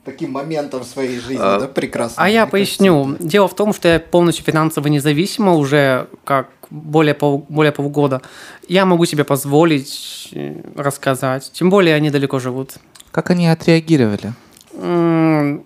таким 0.06 0.32
моментом 0.32 0.82
в 0.84 0.86
своей 0.88 1.20
жизни, 1.20 1.42
А, 1.42 1.60
да, 1.60 1.68
прекрасно. 1.68 2.24
А 2.24 2.30
я 2.30 2.46
поясню. 2.46 3.04
кажется, 3.06 3.28
Дело 3.28 3.48
в 3.48 3.56
том, 3.56 3.74
что 3.74 3.88
я 3.88 4.00
полностью 4.00 4.46
финансово 4.46 4.88
независима 4.88 5.54
уже 5.54 6.08
как 6.24 6.50
более, 6.70 7.14
пол, 7.14 7.46
более 7.50 7.72
полгода. 7.72 8.22
Я 8.68 8.86
могу 8.86 9.06
себе 9.06 9.24
позволить 9.24 10.30
э, 10.32 10.62
рассказать. 10.76 11.52
Тем 11.54 11.70
более 11.70 11.96
они 11.96 12.10
далеко 12.12 12.40
живут. 12.40 12.74
Как 13.12 13.30
они 13.32 13.48
отреагировали? 13.48 14.34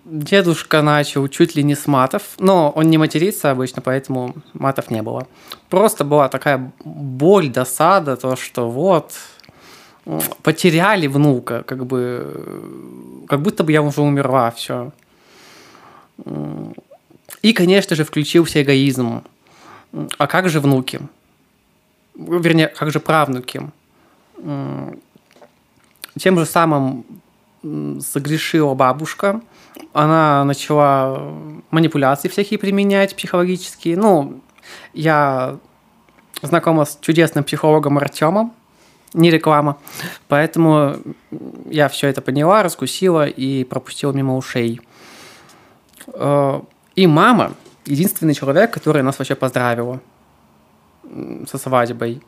Дедушка 0.06 0.82
начал 0.82 1.28
чуть 1.28 1.56
ли 1.56 1.64
не 1.64 1.76
с 1.76 1.88
матов, 1.88 2.24
но 2.40 2.72
он 2.72 2.90
не 2.90 2.98
матерится 2.98 3.52
обычно, 3.52 3.82
поэтому 3.82 4.36
матов 4.54 4.90
не 4.90 5.02
было. 5.02 5.28
Просто 5.70 6.04
была 6.04 6.30
такая 6.30 6.72
боль, 6.84 7.50
досада, 7.50 8.16
то, 8.16 8.36
что 8.36 8.70
вот 8.70 9.12
потеряли 10.42 11.08
внука, 11.08 11.64
как 11.64 11.86
бы, 11.86 13.26
как 13.28 13.42
будто 13.42 13.64
бы 13.64 13.72
я 13.72 13.82
уже 13.82 14.02
умерла, 14.02 14.52
все. 14.52 14.92
И, 17.42 17.54
конечно 17.54 17.96
же, 17.96 18.04
включился 18.04 18.62
эгоизм. 18.62 19.24
А 20.18 20.28
как 20.28 20.50
же 20.50 20.60
внуки? 20.60 21.00
Вернее, 22.16 22.68
как 22.68 22.92
же 22.92 23.00
правнуки? 23.00 23.62
Тем 26.20 26.40
же 26.40 26.46
самым 26.46 27.06
согрешила 28.02 28.74
бабушка. 28.74 29.42
Она 29.94 30.44
начала 30.44 31.34
манипуляции 31.72 32.28
всякие 32.28 32.60
применять 32.60 33.16
психологические. 33.16 33.98
Ну, 33.98 34.42
я 34.94 35.58
знакома 36.42 36.86
с 36.86 36.98
чудесным 37.02 37.44
психологом 37.44 37.98
Артемом, 37.98 38.54
не 39.14 39.30
реклама. 39.32 39.78
Поэтому 40.28 40.98
я 41.70 41.88
все 41.88 42.08
это 42.08 42.22
поняла, 42.22 42.64
раскусила 42.64 43.28
и 43.28 43.64
пропустила 43.64 44.12
мимо 44.12 44.36
ушей. 44.38 44.82
Э, 46.08 46.62
И 46.96 47.08
мама 47.08 47.54
единственный 47.86 48.34
человек, 48.34 48.72
который 48.74 49.04
нас 49.04 49.20
вообще 49.20 49.36
поздравила 49.36 50.00
со 51.50 51.58
свадьбой. 51.58 52.22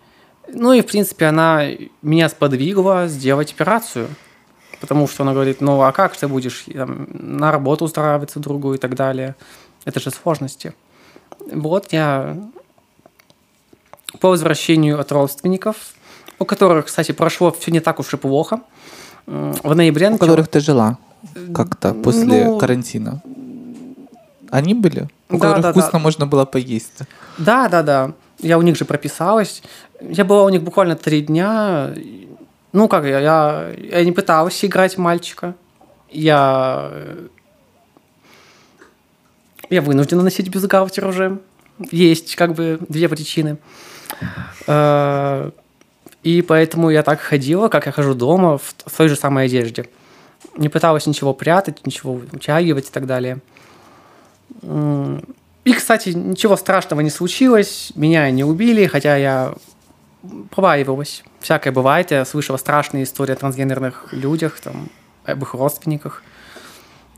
Ну 0.47 0.73
и, 0.73 0.81
в 0.81 0.85
принципе, 0.85 1.25
она 1.25 1.63
меня 2.01 2.29
сподвигла 2.29 3.07
сделать 3.07 3.51
операцию. 3.51 4.07
Потому 4.79 5.07
что 5.07 5.23
она 5.23 5.33
говорит, 5.33 5.61
ну 5.61 5.81
а 5.81 5.91
как 5.91 6.15
ты 6.15 6.27
будешь 6.27 6.65
там, 6.71 7.07
на 7.09 7.51
работу 7.51 7.85
устраиваться 7.85 8.39
другую 8.39 8.75
и 8.75 8.77
так 8.77 8.93
далее? 8.93 9.35
Это 9.85 9.99
же 9.99 10.11
сложности. 10.11 10.73
Вот 11.39 11.93
я 11.93 12.37
по 14.19 14.29
возвращению 14.29 14.99
от 14.99 15.11
родственников, 15.11 15.94
у 16.39 16.45
которых, 16.45 16.85
кстати, 16.85 17.11
прошло 17.11 17.51
все 17.51 17.71
не 17.71 17.79
так 17.79 17.99
уж 17.99 18.13
и 18.13 18.17
плохо, 18.17 18.61
в 19.25 19.75
ноябре... 19.75 20.09
У 20.09 20.17
которых 20.17 20.47
ты 20.47 20.59
жила 20.59 20.97
как-то 21.53 21.93
после 21.93 22.25
Ну, 22.25 22.57
карантина? 22.57 23.21
Они 24.51 24.73
были? 24.73 25.07
У 25.29 25.37
Да, 25.37 25.47
которых 25.47 25.61
да, 25.61 25.71
вкусно 25.71 25.91
да. 25.93 25.99
можно 25.99 26.27
было 26.27 26.45
поесть? 26.45 26.99
Да, 27.37 27.67
да, 27.67 27.83
да. 27.83 28.13
я 28.39 28.57
у 28.57 28.61
них 28.61 28.77
же 28.77 28.85
прописалась. 28.85 29.63
Я 30.01 30.23
была 30.23 30.43
у 30.43 30.49
них 30.49 30.61
буквально 30.61 30.95
три 30.95 31.21
дня. 31.21 31.93
Ну, 32.71 32.87
как 32.87 33.05
я, 33.05 33.19
я, 33.19 33.71
я 33.77 34.05
не 34.05 34.11
пыталась 34.11 34.63
играть 34.63 34.97
мальчика. 34.97 35.55
Я, 36.11 36.91
я 39.69 39.81
вынуждена 39.81 40.21
носить 40.21 40.49
бюстгальтер 40.49 41.07
уже. 41.07 41.39
Есть 41.91 42.35
как 42.35 42.53
бы 42.53 42.79
две 42.87 43.09
причины. 43.09 43.57
И 46.25 46.41
поэтому 46.41 46.89
я 46.89 47.03
так 47.03 47.21
ходила, 47.21 47.67
как 47.67 47.85
я 47.85 47.91
хожу 47.91 48.15
дома, 48.15 48.57
в 48.57 48.97
той 48.97 49.09
же 49.09 49.15
самой 49.15 49.45
одежде. 49.45 49.85
Не 50.57 50.69
пыталась 50.69 51.05
ничего 51.05 51.35
прятать, 51.35 51.85
ничего 51.85 52.13
утягивать 52.13 52.87
и 52.87 52.91
так 52.91 53.05
далее. 53.05 53.37
И, 54.63 55.73
кстати, 55.73 56.09
ничего 56.09 56.57
страшного 56.57 57.01
не 57.01 57.11
случилось, 57.11 57.91
меня 57.93 58.31
не 58.31 58.43
убили, 58.43 58.87
хотя 58.87 59.15
я 59.17 59.53
побаивалась. 60.49 61.23
Всякое 61.41 61.71
бывает, 61.71 62.09
я 62.09 62.25
слышала 62.25 62.57
страшные 62.57 63.03
истории 63.03 63.33
о 63.33 63.35
трансгендерных 63.35 64.11
людях, 64.11 64.59
там, 64.59 64.89
об 65.25 65.43
их 65.43 65.53
родственниках. 65.53 66.23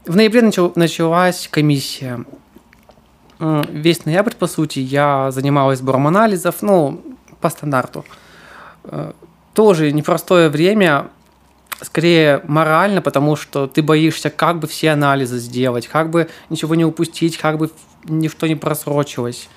В 0.06 0.18
ноябре 0.18 0.42
начал- 0.42 0.74
началась 0.76 1.48
комиссия. 1.50 2.26
Весь 3.40 4.04
ноябрь, 4.04 4.34
по 4.34 4.48
сути, 4.48 4.80
я 4.80 5.32
занималась 5.32 5.80
сбором 5.80 6.08
анализов, 6.08 6.56
ну, 6.62 7.02
по 7.40 7.50
стандарту. 7.50 8.04
Э, 8.88 9.12
Тоже 9.54 9.92
непростое 9.92 10.50
время, 10.50 11.08
скорее 11.82 12.42
морально, 12.48 13.02
потому 13.02 13.36
что 13.36 13.68
ты 13.68 13.82
боишься, 13.82 14.30
как 14.30 14.60
бы 14.60 14.68
все 14.68 14.92
анализы 14.92 15.40
сделать, 15.40 15.88
как 15.88 16.10
бы 16.10 16.28
ничего 16.50 16.76
не 16.76 16.86
упустить, 16.86 17.38
как 17.38 17.58
бы 17.58 17.70
ничто 18.06 18.48
не 18.48 18.56
просрочилось. 18.56 19.50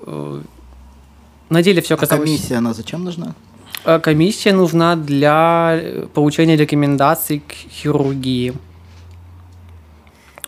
Э, 0.00 0.40
На 1.48 1.62
деле 1.62 1.80
все 1.80 1.94
А 1.94 1.96
оказалось... 1.96 2.24
комиссия, 2.24 2.56
она 2.56 2.72
зачем 2.74 3.04
нужна? 3.04 3.34
Э, 3.84 4.00
Комиссия 4.00 4.52
нужна 4.52 4.96
для 4.96 5.80
получения 6.12 6.56
рекомендаций 6.56 7.40
к 7.46 7.52
хирургии. 7.52 8.54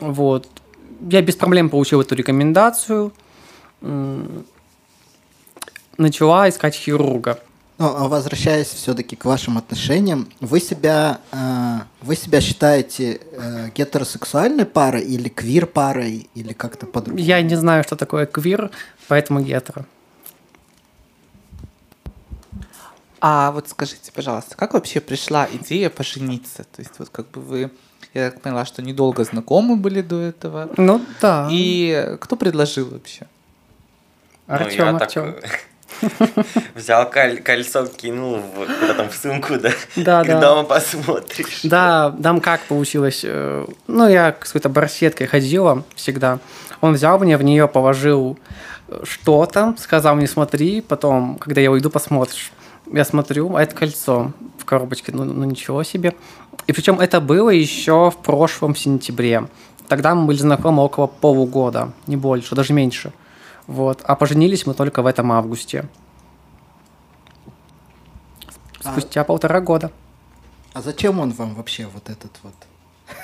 Вот. 0.01 0.49
Я 1.11 1.23
без 1.23 1.37
проблем 1.37 1.71
получил 1.71 2.01
эту 2.01 2.15
рекомендацию. 2.15 3.13
Начала 5.99 6.49
искать 6.49 6.75
хирурга. 6.75 7.39
Ну, 7.79 7.95
а 7.95 8.09
возвращаясь 8.09 8.69
все-таки 8.69 9.17
к 9.17 9.27
вашим 9.27 9.59
отношениям, 9.59 10.29
вы 10.41 10.61
себя, 10.61 11.21
э, 11.31 11.81
вы 12.01 12.17
себя 12.17 12.41
считаете 12.41 13.21
э, 13.33 13.69
гетеросексуальной 13.75 14.65
парой 14.65 15.03
или 15.03 15.29
квир-парой, 15.29 16.31
или 16.35 16.53
как-то 16.55 16.87
по-другому? 16.87 17.23
Я 17.23 17.43
не 17.43 17.55
знаю, 17.55 17.85
что 17.85 17.97
такое 17.97 18.25
квир, 18.25 18.71
поэтому 19.09 19.41
гетеро. 19.41 19.85
А 23.21 23.51
вот 23.51 23.69
скажите, 23.69 24.11
пожалуйста, 24.13 24.57
как 24.57 24.73
вообще 24.75 25.01
пришла 25.01 25.47
идея 25.53 25.91
пожениться? 25.91 26.65
То 26.65 26.81
есть 26.81 26.99
вот 26.99 27.11
как 27.11 27.31
бы 27.31 27.41
вы, 27.43 27.71
я 28.15 28.31
так 28.31 28.41
поняла, 28.41 28.65
что 28.65 28.83
недолго 28.83 29.25
знакомы 29.25 29.77
были 29.77 30.01
до 30.01 30.21
этого. 30.21 30.71
Ну 30.79 31.05
да. 31.21 31.49
И 31.51 32.17
кто 32.21 32.37
предложил 32.37 32.89
вообще? 32.89 33.27
Ну, 34.47 34.55
Артем, 34.55 34.99
так, 34.99 35.03
Артем. 35.03 35.25
э, 35.25 35.49
Взял 36.75 37.11
коль- 37.11 37.41
кольцо, 37.43 37.87
кинул 37.87 38.37
в, 38.39 38.81
куда 38.81 38.95
там 38.95 39.09
в 39.09 39.15
сумку, 39.15 39.57
да? 39.59 39.71
Да, 39.97 40.25
да. 40.25 40.41
дома 40.41 40.65
посмотришь. 40.65 41.61
Да, 41.65 42.15
там 42.23 42.41
как 42.41 42.61
получилось. 42.63 43.23
э, 43.25 43.67
Ну, 43.87 44.09
я 44.09 44.35
с 44.43 44.47
какой-то 44.49 44.69
барсеткой 44.69 45.27
ходила 45.27 45.85
всегда. 45.95 46.39
Он 46.81 46.93
взял 46.95 47.19
меня, 47.19 47.39
в 47.39 47.43
нее 47.43 47.67
положил 47.69 48.39
э, 48.89 49.01
что-то, 49.05 49.75
сказал 49.79 50.17
не 50.17 50.27
смотри, 50.27 50.81
потом, 50.81 51.39
когда 51.39 51.61
я 51.61 51.71
уйду, 51.71 51.91
посмотришь. 51.91 52.53
Я 52.93 53.05
смотрю, 53.05 53.57
а 53.57 53.63
это 53.63 53.75
кольцо 53.75 54.33
в 54.59 54.65
коробочке, 54.65 55.13
ну, 55.13 55.25
ну 55.25 55.45
ничего 55.45 55.83
себе. 55.83 56.15
И 56.67 56.73
причем 56.73 57.01
это 57.01 57.21
было 57.21 57.51
еще 57.51 58.11
в 58.11 58.17
прошлом 58.19 58.77
сентябре. 58.77 59.45
Тогда 59.89 60.15
мы 60.15 60.27
были 60.27 60.37
знакомы 60.39 60.83
около 60.83 61.07
полугода, 61.07 61.93
не 62.07 62.17
больше, 62.17 62.55
даже 62.55 62.73
меньше. 62.73 63.13
Вот. 63.67 64.03
А 64.05 64.15
поженились 64.17 64.67
мы 64.67 64.75
только 64.75 65.03
в 65.03 65.07
этом 65.07 65.33
августе. 65.33 65.89
А- 68.85 68.93
Спустя 68.93 69.25
полтора 69.25 69.61
года. 69.61 69.91
А 70.73 70.83
зачем 70.83 71.19
он 71.21 71.33
вам 71.33 71.55
вообще 71.55 71.87
вот 71.87 72.09
этот 72.11 72.31
вот 72.43 72.53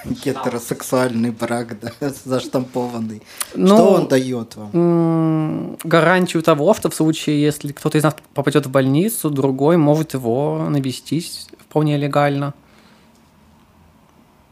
гетеросексуальный 0.04 1.30
брак, 1.30 1.78
да, 1.80 1.92
заштампованный? 2.24 3.22
Ну, 3.54 3.66
Что 3.76 3.92
он 3.94 4.08
дает 4.08 4.56
вам? 4.56 5.76
гарантию 5.84 6.42
того, 6.42 6.72
что 6.74 6.88
в 6.90 6.94
случае, 6.94 7.42
если 7.42 7.72
кто-то 7.72 7.98
из 7.98 8.02
нас 8.04 8.16
попадет 8.34 8.66
в 8.66 8.70
больницу, 8.70 9.28
другой 9.30 9.76
может 9.76 10.14
его 10.14 10.66
навестить 10.68 11.48
вполне 11.68 11.96
легально. 11.98 12.54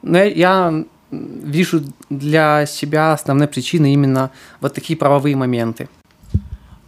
Но 0.02 0.18
я- 0.22 0.84
вижу 1.10 1.82
для 2.08 2.66
себя 2.66 3.12
основной 3.12 3.48
причиной 3.48 3.92
именно 3.92 4.30
вот 4.60 4.74
такие 4.74 4.96
правовые 4.96 5.36
моменты. 5.36 5.88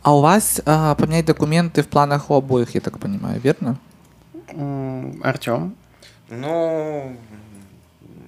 А 0.03 0.17
у 0.17 0.21
вас 0.21 0.61
а, 0.67 0.95
поменять 0.97 1.27
документы 1.27 1.83
в 1.83 1.89
планах 1.89 2.31
у 2.31 2.35
обоих, 2.35 2.75
я 2.75 2.81
так 2.81 2.99
понимаю, 2.99 3.41
верно? 3.41 3.79
Артем? 5.23 5.77
Ну, 6.29 7.17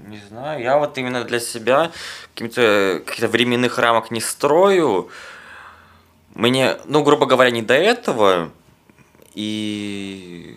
не 0.07 0.21
знаю, 0.29 0.63
я 0.63 0.79
вот 0.79 0.97
именно 0.99 1.25
для 1.25 1.41
себя 1.41 1.91
каких-то 2.35 3.03
каких 3.05 3.29
временных 3.31 3.79
рамок 3.79 4.11
не 4.11 4.21
строю. 4.21 5.09
Мне, 6.35 6.77
ну, 6.85 7.03
грубо 7.03 7.27
говоря, 7.27 7.51
не 7.51 7.63
до 7.63 7.75
этого. 7.75 8.51
И 9.35 10.57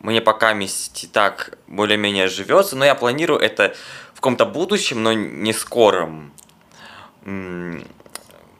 мне 0.00 0.20
пока 0.20 0.52
месть 0.52 1.04
и 1.04 1.06
так 1.06 1.58
более-менее 1.66 2.28
живется, 2.28 2.76
но 2.76 2.84
я 2.84 2.94
планирую 2.94 3.40
это 3.40 3.74
в 4.18 4.20
каком-то 4.20 4.46
будущем, 4.46 5.04
но 5.04 5.12
не 5.12 5.52
скором. 5.52 6.32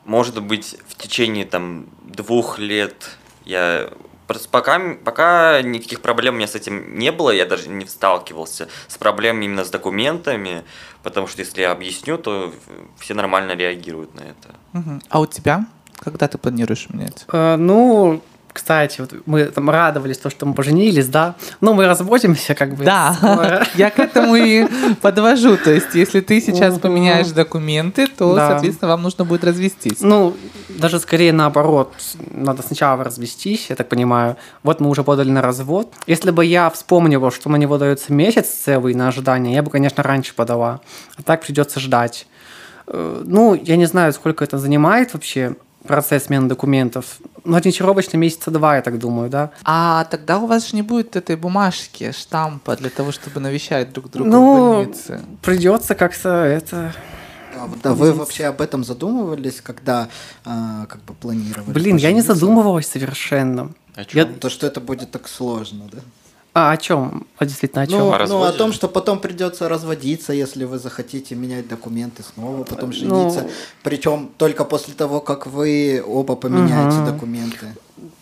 Может 0.05 0.41
быть, 0.41 0.77
в 0.87 0.95
течение 0.95 1.45
там 1.45 1.87
двух 2.05 2.61
лет 2.61 3.19
я 3.45 3.91
Просто 4.29 4.51
пока, 4.51 4.79
пока 5.03 5.63
никаких 5.63 6.03
проблем 6.03 6.35
у 6.35 6.37
меня 6.37 6.47
с 6.47 6.55
этим 6.55 6.99
не 6.99 7.11
было, 7.11 7.31
я 7.31 7.47
даже 7.47 7.71
не 7.71 7.87
сталкивался 7.87 8.69
с 8.87 8.99
проблемами 8.99 9.47
именно 9.47 9.65
с 9.65 9.71
документами, 9.71 10.65
потому 11.03 11.27
что 11.27 11.41
если 11.41 11.63
я 11.63 11.73
объясню, 11.73 12.19
то 12.19 12.53
все 12.99 13.15
нормально 13.15 13.53
реагируют 13.53 14.15
на 14.15 14.21
это. 14.21 14.55
Мгм. 14.75 15.01
А 15.09 15.21
у 15.21 15.27
тебя? 15.27 15.67
Когда 15.99 16.29
ты 16.29 16.37
планируешь 16.37 16.89
менять? 16.91 17.25
Э, 17.33 17.57
ну, 17.57 18.23
кстати, 18.53 19.01
вот 19.01 19.15
мы 19.27 19.45
там 19.45 19.71
радовались, 19.71 20.19
то, 20.19 20.31
что 20.31 20.47
мы 20.47 20.55
поженились, 20.55 21.07
да. 21.07 21.35
Ну, 21.61 21.75
мы 21.75 21.87
разводимся, 21.87 22.55
как 22.55 22.75
бы. 22.75 22.85
Да, 22.85 23.15
скоро. 23.17 23.67
я 23.75 23.91
к 23.91 23.99
этому 23.99 24.35
и 24.37 24.67
подвожу. 25.01 25.57
То 25.57 25.71
есть, 25.73 25.95
если 25.95 26.21
ты 26.21 26.41
сейчас 26.41 26.79
поменяешь 26.79 27.29
документы, 27.29 28.07
то, 28.07 28.35
Да. 28.35 28.49
соответственно, 28.51 28.89
вам 28.91 29.03
нужно 29.03 29.25
будет 29.25 29.45
развестись. 29.45 30.01
Ну, 30.01 30.37
даже 30.69 30.99
скорее 31.01 31.33
наоборот. 31.33 31.93
Надо 32.31 32.63
сначала 32.63 33.05
развестись, 33.05 33.67
я 33.71 33.77
так 33.77 33.89
понимаю. 33.89 34.37
Вот 34.63 34.81
мы 34.81 34.89
уже 34.91 35.05
подали 35.05 35.31
на 35.31 35.43
развод. 35.43 35.93
Если 36.07 36.31
бы 36.31 36.45
я 36.45 36.69
вспомнила, 36.71 37.31
что 37.31 37.49
на 37.51 37.57
него 37.57 37.79
дается 37.79 38.13
месяц 38.13 38.47
целый 38.49 38.95
на 38.95 39.09
ожидание, 39.09 39.55
я 39.55 39.63
бы, 39.63 39.71
конечно, 39.71 40.03
раньше 40.03 40.35
подала. 40.35 40.81
А 41.17 41.23
так 41.23 41.43
придется 41.43 41.81
ждать. 41.81 42.27
Э, 42.87 43.23
Ну, 43.25 43.55
я 43.55 43.77
не 43.77 43.87
знаю, 43.87 44.13
сколько 44.13 44.45
это 44.45 44.59
занимает 44.59 45.13
вообще 45.15 45.57
процесс 45.89 46.25
смены 46.27 46.49
документов. 46.49 47.19
Ну, 47.45 47.57
ориентировочно 47.57 48.17
месяца 48.17 48.51
два, 48.53 48.77
я 48.77 48.83
так 48.83 48.99
думаю, 48.99 49.29
да. 49.31 49.51
А 49.65 50.05
тогда 50.05 50.39
у 50.39 50.47
вас 50.47 50.69
же 50.71 50.77
не 50.77 50.83
будет 50.83 51.17
этой 51.17 51.35
бумажки, 51.37 52.13
штампа 52.13 52.77
для 52.77 52.91
того, 52.91 53.11
чтобы 53.11 53.41
навещать 53.41 53.93
друг 53.93 54.11
друга 54.11 54.29
в 54.29 54.31
Ну, 54.31 54.75
больнице. 54.77 55.21
Придется 55.43 55.95
как-то 55.97 56.29
это... 56.45 56.95
А 57.61 57.67
вот, 57.67 57.85
а 57.85 57.93
вы 57.95 58.13
вообще 58.13 58.45
об 58.45 58.61
этом 58.61 58.85
задумывались, 58.85 59.61
когда 59.61 60.09
а, 60.45 60.87
как 60.87 61.03
бы 61.03 61.15
планировали? 61.15 61.73
Блин, 61.73 61.97
я 61.97 62.13
не 62.13 62.21
задумывалась 62.21 62.87
совершенно. 62.87 63.73
О 63.97 64.01
Я- 64.01 64.05
чём? 64.05 64.35
То, 64.35 64.49
что 64.49 64.67
это 64.69 64.81
будет 64.81 65.11
так 65.11 65.27
сложно, 65.27 65.87
да? 65.91 65.99
А 66.55 66.73
о 66.73 66.77
чем? 66.77 67.27
А 67.39 67.45
действительно, 67.45 67.83
о 67.83 67.87
чем? 67.87 67.99
Ну, 67.99 68.13
О 68.13 68.27
ну, 68.27 68.43
о 68.43 68.53
том, 68.53 68.73
что 68.73 68.89
потом 68.89 69.21
придется 69.21 69.69
разводиться, 69.69 70.33
если 70.33 70.65
вы 70.65 70.79
захотите 70.79 71.35
менять 71.35 71.69
документы 71.69 72.23
снова, 72.23 72.65
потом 72.65 72.91
Ну, 72.91 72.93
жениться. 72.97 73.47
Причем 73.83 74.31
только 74.37 74.65
после 74.65 74.95
того, 74.95 75.21
как 75.21 75.47
вы 75.47 76.03
оба 76.05 76.35
поменяете 76.37 76.97
Мгм. 76.99 77.07
документы. 77.07 77.67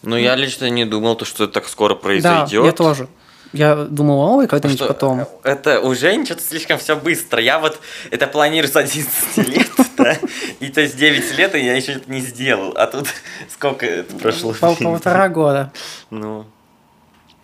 Ну, 0.03 0.17
я 0.17 0.35
лично 0.37 0.69
не 0.69 0.85
думал, 0.85 1.17
то, 1.17 1.25
что 1.25 1.45
это 1.45 1.55
так 1.55 1.69
скоро 1.69 1.95
да, 1.95 2.01
произойдет. 2.01 2.65
я 2.65 2.73
тоже. 2.73 3.09
Я 3.53 3.75
думал, 3.77 4.37
ой, 4.39 4.49
когда-нибудь 4.49 4.81
Что 4.81 4.89
потом. 4.89 5.27
Это 5.43 5.81
уже 5.81 6.23
что-то 6.25 6.43
слишком 6.43 6.79
все 6.79 6.97
быстро. 6.97 7.41
Я 7.41 7.59
вот 7.59 7.79
это 8.11 8.27
планирую 8.27 8.71
с 8.71 8.77
11 8.77 9.37
лет, 9.49 9.71
да, 9.97 10.17
и 10.61 10.69
то 10.69 10.81
есть 10.83 10.97
9 10.99 11.39
лет, 11.39 11.55
и 11.55 11.65
я 11.65 11.75
еще 11.75 11.93
это 11.93 12.11
не 12.11 12.21
сделал. 12.21 12.73
А 12.77 12.87
тут 12.87 13.07
сколько 13.49 13.87
это 13.87 14.15
прошло? 14.17 14.53
Пол- 14.53 14.77
полтора 14.77 15.29
года. 15.29 15.73
Ну, 16.11 16.45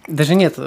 Даже 0.06 0.34
нет, 0.34 0.58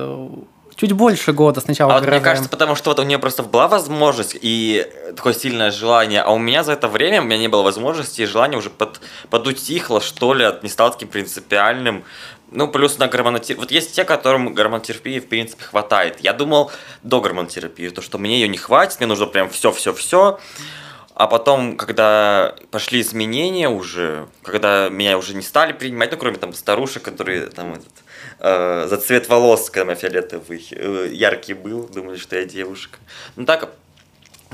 чуть 0.75 0.91
больше 0.91 1.33
года 1.33 1.61
сначала 1.61 1.93
А 1.93 1.99
вот 1.99 2.07
мне 2.07 2.19
кажется, 2.19 2.49
потому 2.49 2.75
что 2.75 2.89
вот 2.89 2.99
у 2.99 3.03
нее 3.03 3.17
просто 3.17 3.43
была 3.43 3.67
возможность 3.67 4.37
и 4.39 4.87
такое 5.15 5.33
сильное 5.33 5.71
желание, 5.71 6.21
а 6.21 6.31
у 6.31 6.37
меня 6.37 6.63
за 6.63 6.73
это 6.73 6.87
время 6.87 7.21
у 7.21 7.25
меня 7.25 7.37
не 7.37 7.47
было 7.47 7.61
возможности 7.61 8.21
и 8.21 8.25
желания 8.25 8.57
уже 8.57 8.69
под, 8.69 8.99
подутихло, 9.29 10.01
что 10.01 10.33
ли, 10.33 10.43
от 10.43 10.63
не 10.63 10.69
стало 10.69 10.91
таким 10.91 11.07
принципиальным. 11.07 12.03
Ну, 12.51 12.67
плюс 12.67 12.99
на 12.99 13.07
гормонотерапии. 13.07 13.59
Вот 13.59 13.71
есть 13.71 13.95
те, 13.95 14.05
которым 14.05 14.53
гормонотерапии, 14.53 15.19
в 15.19 15.27
принципе, 15.27 15.63
хватает. 15.63 16.19
Я 16.19 16.31
думал 16.31 16.71
до 17.01 17.19
гормонотерапии, 17.19 17.89
то, 17.89 18.01
что 18.01 18.17
мне 18.17 18.39
ее 18.39 18.47
не 18.47 18.57
хватит, 18.57 18.99
мне 18.99 19.07
нужно 19.07 19.25
прям 19.25 19.49
все-все-все. 19.49 20.39
А 21.15 21.27
потом, 21.27 21.75
когда 21.75 22.55
пошли 22.71 23.01
изменения 23.01 23.69
уже, 23.69 24.27
когда 24.43 24.89
меня 24.89 25.17
уже 25.17 25.33
не 25.33 25.41
стали 25.41 25.71
принимать, 25.71 26.11
ну, 26.11 26.17
кроме 26.17 26.37
там 26.37 26.53
старушек, 26.53 27.03
которые 27.03 27.47
там 27.47 27.73
этот, 27.73 27.93
э, 28.39 28.87
за 28.87 28.97
цвет 28.97 29.29
волос, 29.29 29.69
когда 29.69 29.93
я 29.93 29.95
фиолетовый, 29.95 30.67
э, 30.71 31.09
яркий 31.11 31.53
был, 31.53 31.87
думали, 31.87 32.17
что 32.17 32.35
я 32.35 32.45
девушка. 32.45 32.97
Ну 33.35 33.45
так, 33.45 33.71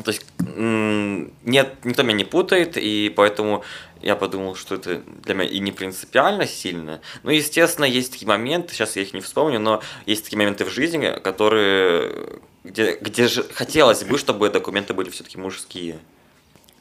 то 0.03 0.11
есть 0.11 0.25
нет, 0.39 1.75
никто 1.83 2.03
меня 2.03 2.13
не 2.13 2.23
путает, 2.25 2.77
и 2.77 3.13
поэтому 3.15 3.63
я 4.01 4.15
подумал, 4.15 4.55
что 4.55 4.75
это 4.75 5.01
для 5.23 5.35
меня 5.35 5.47
и 5.47 5.59
не 5.59 5.71
принципиально 5.71 6.47
сильно. 6.47 7.01
Ну, 7.23 7.31
естественно, 7.31 7.85
есть 7.85 8.11
такие 8.11 8.27
моменты, 8.27 8.73
сейчас 8.73 8.95
я 8.95 9.03
их 9.03 9.13
не 9.13 9.21
вспомню, 9.21 9.59
но 9.59 9.81
есть 10.05 10.23
такие 10.23 10.37
моменты 10.37 10.65
в 10.65 10.69
жизни, 10.69 11.19
которые, 11.23 12.39
где, 12.63 12.97
где 12.99 13.27
же 13.27 13.43
хотелось 13.43 14.03
бы, 14.03 14.17
чтобы 14.17 14.49
документы 14.49 14.93
были 14.93 15.09
все-таки 15.09 15.37
мужские. 15.37 15.99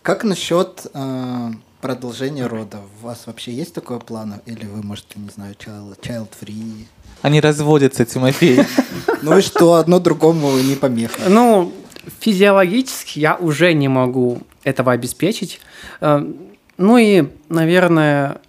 Как 0.03 0.25
насчет 0.25 0.87
э, 0.95 1.51
продолжения 1.81 2.47
рода? 2.47 2.79
У 3.01 3.07
вас 3.07 3.27
вообще 3.27 3.53
есть 3.53 3.75
такое 3.75 3.99
план? 3.99 4.41
Или 4.47 4.67
вы, 4.67 4.83
может, 4.83 5.07
не 5.17 5.29
знаю, 5.31 5.55
child, 5.59 5.99
child 6.01 6.29
free? 6.41 6.87
Они 7.23 7.41
разводятся, 7.41 8.05
Тимофей. 8.05 8.61
Ну 9.23 9.37
и 9.37 9.43
что, 9.43 9.75
одно 9.75 9.99
другому 10.01 10.51
не 10.59 10.77
помеха. 10.77 11.29
Ну, 11.29 11.73
физиологически 12.21 13.19
я 13.19 13.37
уже 13.37 13.75
не 13.75 13.89
могу 13.89 14.39
этого 14.65 14.93
обеспечить. 14.93 15.61
Э, 16.01 16.25
Ну 16.79 16.97
и, 16.97 17.29
наверное, 17.51 18.41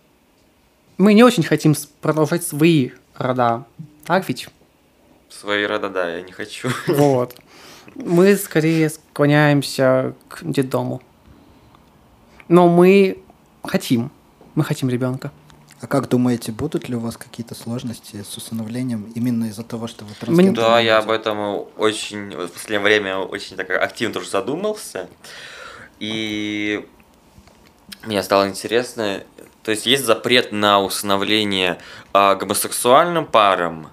мы 0.98 1.13
не 1.13 1.24
очень 1.24 1.44
хотим 1.44 1.76
продолжать 2.00 2.44
свои 2.44 2.91
рода. 3.17 3.65
Так 4.06 4.28
ведь? 4.30 4.48
Свои 5.30 5.65
рода, 5.65 5.89
да, 5.89 6.10
я 6.15 6.22
не 6.22 6.32
хочу. 6.32 6.70
Вот. 6.88 7.36
Мы 7.96 8.38
скорее 8.38 8.89
склоняемся 8.89 10.13
к 10.30 10.39
детдому. 10.44 11.02
Но 12.52 12.68
мы 12.68 13.18
хотим. 13.64 14.12
Мы 14.56 14.66
хотим 14.66 14.90
ребенка. 14.90 15.32
А 15.80 15.88
как 15.88 16.10
думаете, 16.10 16.52
будут 16.52 16.90
ли 16.90 16.96
у 16.98 17.00
вас 17.00 17.16
какие-то 17.16 17.56
сложности 17.56 18.24
с 18.30 18.36
усыновлением 18.36 19.10
именно 19.16 19.46
из-за 19.46 19.64
того, 19.64 19.88
что 19.88 20.04
вы 20.04 20.14
трансгендерный 20.20 20.54
Да, 20.70 20.80
я 20.82 20.98
об 20.98 21.10
этом 21.10 21.66
очень 21.78 22.30
в 22.30 22.50
последнее 22.50 22.82
время 22.82 23.18
очень 23.20 23.56
так 23.56 23.70
активно 23.70 24.14
тоже 24.14 24.30
задумался. 24.30 25.08
И 26.00 26.86
мне 28.04 28.22
стало 28.22 28.50
интересно, 28.50 29.24
то 29.64 29.72
есть 29.72 29.86
есть 29.86 30.04
запрет 30.06 30.52
на 30.52 30.82
усыновление 30.82 31.78
а, 32.12 32.36
гомосексуальным 32.36 33.26
парам, 33.26 33.88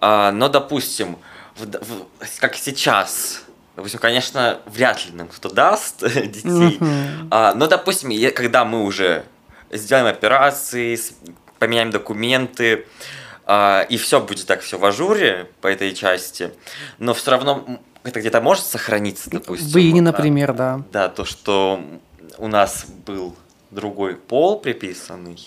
а, 0.00 0.32
но, 0.32 0.48
допустим, 0.48 1.18
в- 1.58 1.66
в- 1.66 2.40
как 2.40 2.56
сейчас, 2.56 3.44
допустим, 3.78 4.00
конечно, 4.00 4.58
вряд 4.66 5.06
ли 5.06 5.12
нам 5.12 5.28
кто 5.28 5.48
даст 5.48 6.00
детей, 6.02 6.78
а, 7.30 7.54
но, 7.54 7.68
допустим, 7.68 8.10
е- 8.10 8.32
когда 8.32 8.64
мы 8.64 8.82
уже 8.82 9.24
сделаем 9.70 10.06
операции, 10.06 10.98
поменяем 11.60 11.92
документы, 11.92 12.86
а, 13.46 13.82
и 13.88 13.96
все 13.96 14.20
будет 14.20 14.46
так 14.46 14.62
все 14.62 14.78
в 14.78 14.84
ажуре 14.84 15.48
по 15.60 15.68
этой 15.68 15.94
части, 15.94 16.50
но 16.98 17.14
все 17.14 17.30
равно 17.30 17.78
это 18.02 18.18
где-то 18.18 18.40
может 18.40 18.64
сохраниться, 18.64 19.30
допустим. 19.30 19.68
В 19.70 19.76
Ине, 19.78 20.02
например, 20.02 20.52
да. 20.54 20.80
Да, 20.90 21.08
то, 21.08 21.24
что 21.24 21.80
у 22.36 22.48
нас 22.48 22.84
был 23.06 23.36
другой 23.70 24.16
пол 24.16 24.58
приписанный. 24.58 25.38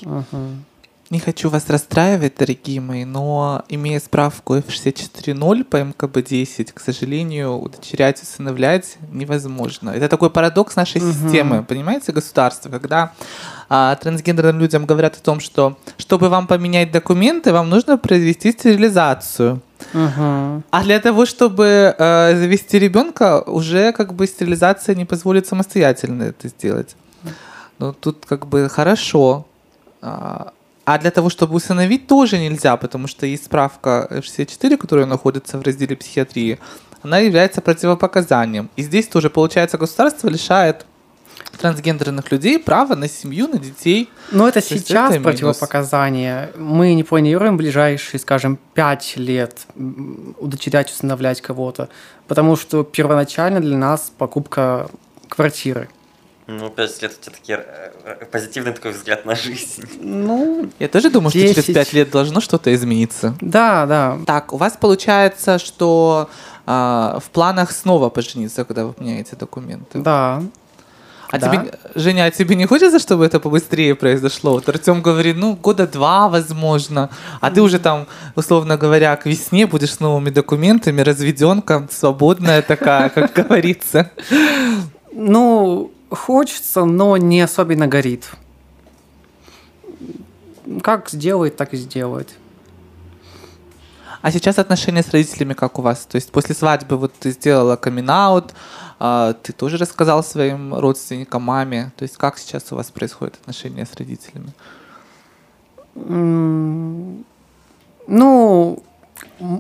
Не 1.12 1.20
хочу 1.20 1.50
вас 1.50 1.70
расстраивать, 1.70 2.36
дорогие 2.40 2.80
мои, 2.80 3.04
но 3.04 3.66
имея 3.68 4.00
справку 4.00 4.56
F640 4.56 5.66
по 5.66 5.82
МКБ-10, 5.82 6.72
к 6.74 6.80
сожалению, 6.80 7.58
удочерять, 7.58 8.24
усыновлять 8.24 8.98
невозможно. 9.12 9.90
Это 9.90 10.08
такой 10.08 10.30
парадокс 10.30 10.78
нашей 10.78 11.02
Мгм. 11.02 11.12
системы, 11.12 11.64
понимаете, 11.64 12.14
государства, 12.14 12.70
когда 12.70 13.12
а, 13.68 13.94
трансгендерным 13.96 14.58
людям 14.60 14.86
говорят 14.86 15.18
о 15.18 15.20
том, 15.20 15.42
что 15.42 15.78
чтобы 15.98 16.30
вам 16.30 16.48
поменять 16.48 16.94
документы, 16.94 17.52
вам 17.52 17.70
нужно 17.70 17.98
произвести 17.98 18.54
стерилизацию. 18.54 19.60
Мгм. 19.92 20.64
А 20.72 20.84
для 20.84 21.02
того, 21.02 21.26
чтобы 21.26 21.94
э, 21.98 22.36
завести 22.38 22.80
ребенка, 22.80 23.42
уже 23.42 23.92
как 23.92 24.14
бы 24.14 24.28
стерилизация 24.28 24.96
не 24.96 25.04
позволит 25.04 25.46
самостоятельно 25.46 26.24
это 26.24 26.48
сделать. 26.48 26.96
Ну, 27.80 27.92
тут 27.92 28.26
как 28.26 28.48
бы 28.48 28.70
хорошо. 28.70 29.46
А 30.02 30.54
а 30.86 30.98
для 30.98 31.12
того, 31.12 31.30
чтобы 31.30 31.56
усыновить, 31.56 32.08
тоже 32.08 32.38
нельзя, 32.38 32.76
потому 32.78 33.08
что 33.08 33.26
есть 33.26 33.46
справка 33.46 34.08
F64, 34.10 34.78
которая 34.78 35.06
находится 35.06 35.58
в 35.58 35.62
разделе 35.62 35.96
психиатрии. 35.96 36.60
Она 37.04 37.20
является 37.20 37.62
противопоказанием. 37.62 38.70
И 38.76 38.84
здесь 38.84 39.08
тоже, 39.08 39.30
получается, 39.30 39.78
государство 39.78 40.28
лишает 40.28 40.86
трансгендерных 41.58 42.32
людей 42.32 42.60
права 42.60 42.96
на 42.96 43.08
семью, 43.08 43.48
на 43.48 43.58
детей. 43.60 44.10
Но 44.32 44.48
это 44.48 44.62
То 44.62 44.68
сейчас 44.68 45.12
это 45.12 45.20
минус. 45.20 45.24
противопоказание. 45.24 46.52
Мы 46.58 46.94
не 46.94 47.04
планируем 47.04 47.58
ближайшие, 47.58 48.20
скажем, 48.20 48.58
пять 48.74 49.14
лет 49.18 49.68
удочерять, 50.40 50.92
усыновлять 50.92 51.42
кого-то, 51.42 51.90
потому 52.28 52.56
что 52.56 52.84
первоначально 52.84 53.60
для 53.60 53.78
нас 53.78 54.12
покупка 54.18 54.90
квартиры. 55.30 55.90
Ну, 56.48 56.70
пять 56.70 57.02
лет 57.02 57.12
у 57.20 57.24
тебя 57.24 57.36
такие, 57.40 57.66
э, 58.06 58.26
позитивный 58.32 58.74
такой 58.74 58.92
взгляд 58.92 59.26
на 59.26 59.36
жизнь. 59.36 59.84
Ну, 60.02 60.70
Я 60.80 60.88
тоже 60.88 61.10
думаю, 61.10 61.30
что 61.30 61.40
через 61.40 61.56
10. 61.56 61.74
пять 61.76 61.94
лет 61.94 62.10
должно 62.12 62.42
что-то 62.42 62.74
измениться. 62.74 63.36
да, 63.42 63.86
да. 63.86 64.18
Так, 64.26 64.52
у 64.54 64.58
вас 64.58 64.74
получается, 64.80 65.60
что 65.60 66.30
а, 66.66 67.20
в 67.24 67.30
планах 67.32 67.72
снова 67.72 68.10
пожениться, 68.10 68.66
когда 68.66 68.86
вы 68.86 68.94
меняете 69.00 69.36
документы. 69.36 70.00
Да. 70.00 70.42
А 71.30 71.38
Да. 71.40 71.48
тебе, 71.48 71.74
Женя, 71.96 72.26
а 72.26 72.32
тебе 72.32 72.56
не 72.56 72.66
хочется, 72.66 73.00
чтобы 73.00 73.26
это 73.26 73.40
побыстрее 73.40 73.96
произошло? 73.96 74.52
Вот 74.52 74.68
Артем 74.68 75.02
говорит, 75.02 75.38
ну, 75.38 75.56
года 75.56 75.88
два, 75.88 76.28
возможно. 76.28 77.10
А 77.40 77.50
ты 77.52 77.62
уже 77.62 77.80
там, 77.80 78.06
условно 78.36 78.76
говоря, 78.78 79.16
к 79.16 79.26
весне 79.26 79.66
будешь 79.66 79.94
с 79.94 80.00
новыми 80.02 80.30
документами, 80.30 81.00
разведенка, 81.02 81.88
свободная 81.90 82.62
такая, 82.62 83.10
как 83.10 83.32
говорится. 83.48 84.12
Ну, 85.14 85.92
хочется, 86.12 86.86
но 86.86 87.18
не 87.18 87.42
особенно 87.42 87.88
горит. 87.88 88.30
Как 90.84 91.10
сделает, 91.10 91.58
так 91.58 91.74
и 91.74 91.78
сделает. 91.78 92.30
А 94.22 94.32
сейчас 94.32 94.60
отношения 94.60 95.02
с 95.02 95.10
родителями 95.10 95.54
как 95.54 95.80
у 95.80 95.82
вас? 95.82 96.06
То 96.06 96.18
есть 96.18 96.32
после 96.32 96.54
свадьбы 96.54 96.98
вот 96.98 97.14
ты 97.14 97.32
сделала 97.32 97.76
камин 97.76 98.12
ты 99.42 99.54
тоже 99.54 99.78
рассказал 99.78 100.24
своим 100.24 100.76
родственникам, 100.76 101.42
маме. 101.42 101.92
То 101.98 102.04
есть 102.04 102.18
как 102.18 102.38
сейчас 102.38 102.72
у 102.72 102.76
вас 102.76 102.92
происходят 102.92 103.36
отношения 103.42 103.88
с 103.88 103.96
родителями? 103.96 104.54
Ну, 108.08 108.84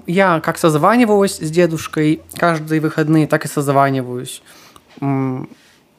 я 0.06 0.40
как 0.42 0.60
созваниваюсь 0.60 1.38
с 1.38 1.50
дедушкой 1.50 2.22
каждые 2.36 2.82
выходные, 2.82 3.26
так 3.26 3.46
и 3.46 3.48
созваниваюсь. 3.48 4.44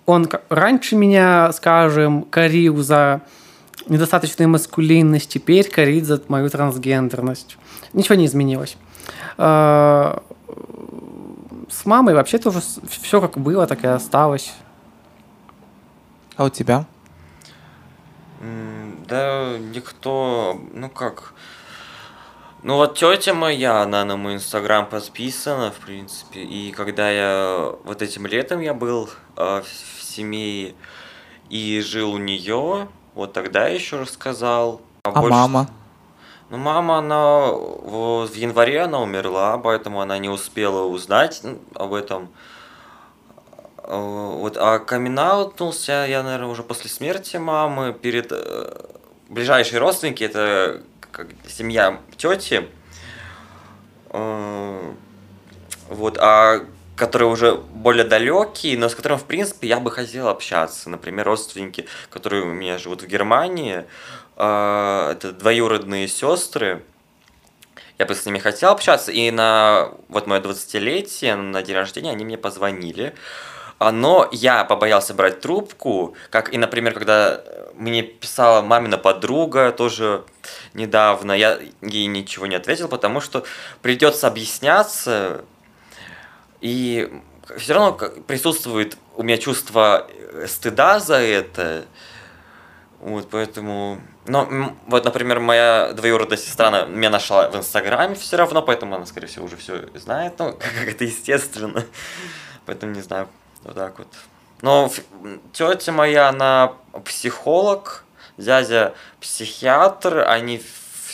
Он 0.07 0.29
раньше 0.49 0.97
меня, 0.97 1.53
скажем, 1.53 2.23
корил 2.25 2.79
за 2.79 3.23
недостаточную 3.87 4.49
маскулинность, 4.49 5.31
теперь 5.31 5.69
корит 5.69 6.05
за 6.05 6.21
мою 6.29 6.51
трансгендерность. 6.51 7.57
Ничего 7.93 8.15
не 8.17 8.27
изменилось. 8.27 8.77
А, 9.38 10.23
С 11.69 11.87
мамой 11.87 12.15
вообще 12.15 12.38
тоже 12.38 12.61
все 12.88 13.21
как 13.21 13.38
было, 13.38 13.67
так 13.67 13.85
и 13.85 13.87
осталось. 13.87 14.53
А 16.37 16.45
у 16.45 16.49
тебя? 16.49 16.87
Да 19.09 19.57
никто, 19.59 20.61
ну 20.73 20.88
как... 20.88 21.35
Ну 22.62 22.77
вот 22.77 22.97
тетя 22.97 23.35
моя, 23.35 23.83
она 23.83 24.05
на 24.05 24.17
мой 24.17 24.35
инстаграм 24.35 24.87
подписана, 24.87 25.73
в 25.73 25.85
принципе, 25.85 26.43
и 26.43 26.71
когда 26.71 27.11
я 27.11 27.73
вот 27.85 28.03
этим 28.03 28.25
летом 28.27 28.61
я 28.61 28.73
был 28.73 29.11
в 29.62 29.66
в 30.02 30.02
семье 30.14 30.74
и 31.48 31.81
жил 31.81 32.12
у 32.12 32.18
нее, 32.18 32.88
вот 33.14 33.33
тогда 33.33 33.68
еще 33.68 33.98
рассказал. 34.00 34.81
А 35.05 35.11
больше- 35.11 35.31
мама? 35.31 35.68
Ну, 36.50 36.59
мама, 36.59 36.98
она 36.98 37.46
в 38.26 38.35
январе 38.35 38.83
она 38.83 39.00
умерла, 39.00 39.57
поэтому 39.57 40.02
она 40.02 40.18
не 40.18 40.28
успела 40.28 40.85
узнать 40.85 41.42
об 41.74 41.94
этом. 41.94 42.28
Э, 43.78 43.96
Вот, 43.96 44.57
а 44.59 44.78
камин 44.78 45.18
я, 45.18 46.22
наверное, 46.22 46.48
уже 46.48 46.62
после 46.62 46.90
смерти 46.90 47.38
мамы, 47.38 47.92
перед 47.94 48.33
э, 48.33 48.87
ближайшие 49.28 49.78
родственники, 49.81 50.24
это 50.24 50.83
как 51.11 51.28
семья 51.48 51.98
тети. 52.16 52.68
Э, 54.11 54.92
вот, 55.88 56.18
а 56.18 56.66
которые 56.96 57.28
уже 57.28 57.55
более 57.55 58.05
далекие, 58.05 58.78
но 58.78 58.88
с 58.88 58.94
которыми, 58.94 59.18
в 59.18 59.24
принципе, 59.24 59.68
я 59.68 59.81
бы 59.81 59.90
хотел 59.90 60.28
общаться. 60.28 60.90
Например, 60.90 61.26
родственники, 61.26 61.87
которые 62.11 62.42
у 62.42 62.52
меня 62.52 62.78
живут 62.78 63.02
в 63.02 63.07
Германии, 63.07 63.85
э, 64.37 65.09
это 65.12 65.33
двоюродные 65.33 66.09
сестры, 66.09 66.83
я 67.98 68.07
бы 68.07 68.14
с 68.14 68.26
ними 68.26 68.38
хотел 68.38 68.70
общаться, 68.70 69.12
и 69.12 69.31
на 69.31 69.92
вот 70.09 70.26
мое 70.26 70.40
20-летие, 70.40 71.37
на 71.37 71.62
день 71.62 71.76
рождения, 71.76 72.11
они 72.11 72.24
мне 72.24 72.38
позвонили. 72.38 73.14
А, 73.78 73.90
но 73.90 74.28
я 74.33 74.64
побоялся 74.64 75.14
брать 75.14 75.40
трубку, 75.40 76.14
как 76.31 76.52
и, 76.55 76.59
например, 76.59 76.94
когда 76.94 77.42
мне 77.74 78.02
писала 78.02 78.62
мамина 78.62 78.98
подруга 78.98 79.72
тоже 79.72 80.24
недавно, 80.74 81.33
я 81.33 81.59
ей 81.81 82.07
ничего 82.07 82.46
не 82.46 82.57
ответил, 82.57 82.88
потому 82.88 83.20
что 83.20 83.44
придется 83.83 84.28
объясняться, 84.28 85.44
и 86.62 87.12
все 87.59 87.75
равно 87.75 87.92
присутствует 88.27 88.96
у 89.16 89.22
меня 89.22 89.37
чувство 89.37 90.09
э, 90.09 90.46
стыда 90.46 91.01
за 91.01 91.16
это, 91.16 91.85
вот, 93.01 93.29
поэтому... 93.31 94.01
Ну, 94.27 94.77
вот, 94.87 95.05
например, 95.05 95.40
моя 95.40 95.92
двоюродная 95.92 96.38
сестра 96.38 96.87
меня 96.87 97.11
нашла 97.11 97.51
в 97.51 97.57
Инстаграме 97.57 98.14
все 98.14 98.37
равно, 98.37 98.62
поэтому 98.62 98.94
она, 98.94 99.05
скорее 99.07 99.27
всего, 99.27 99.46
уже 99.46 99.57
все 99.57 99.88
знает, 99.96 100.35
ну, 100.38 100.53
как 100.59 100.88
это 100.88 101.05
естественно. 101.05 101.85
Поэтому 102.64 102.92
не 102.92 103.01
знаю, 103.01 103.29
вот 103.64 103.75
так 103.75 103.98
вот. 103.98 104.07
Но 104.61 104.88
тетя 105.53 105.90
моя, 105.90 106.29
она 106.29 106.75
психолог, 107.05 108.05
дядя 108.37 108.94
психиатр, 109.20 110.20
они 110.29 110.62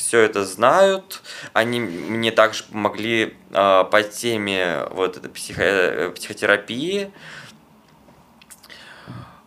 все 0.09 0.21
это 0.21 0.47
знают, 0.47 1.23
они 1.53 1.81
мне 1.81 2.31
также 2.31 2.65
помогли 2.65 3.37
э, 3.51 3.85
по 3.85 4.03
теме 4.03 4.87
вот 4.91 5.19
этой 5.19 5.31
психо 5.31 5.63
э, 5.63 6.11
психотерапии, 6.13 7.13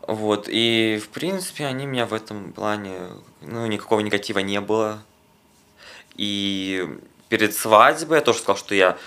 вот, 0.05 0.47
и, 0.47 1.01
в 1.03 1.09
принципе, 1.09 1.65
они 1.65 1.87
меня 1.87 2.05
в 2.05 2.13
этом 2.13 2.53
плане, 2.53 3.09
ну, 3.41 3.65
никакого 3.65 4.01
негатива 4.01 4.37
не 4.37 4.61
было. 4.61 5.01
И 6.15 6.87
перед 7.29 7.55
свадьбой 7.55 8.19
я 8.19 8.21
тоже 8.23 8.39
сказал, 8.39 8.57
что 8.57 8.75
я 8.75 8.97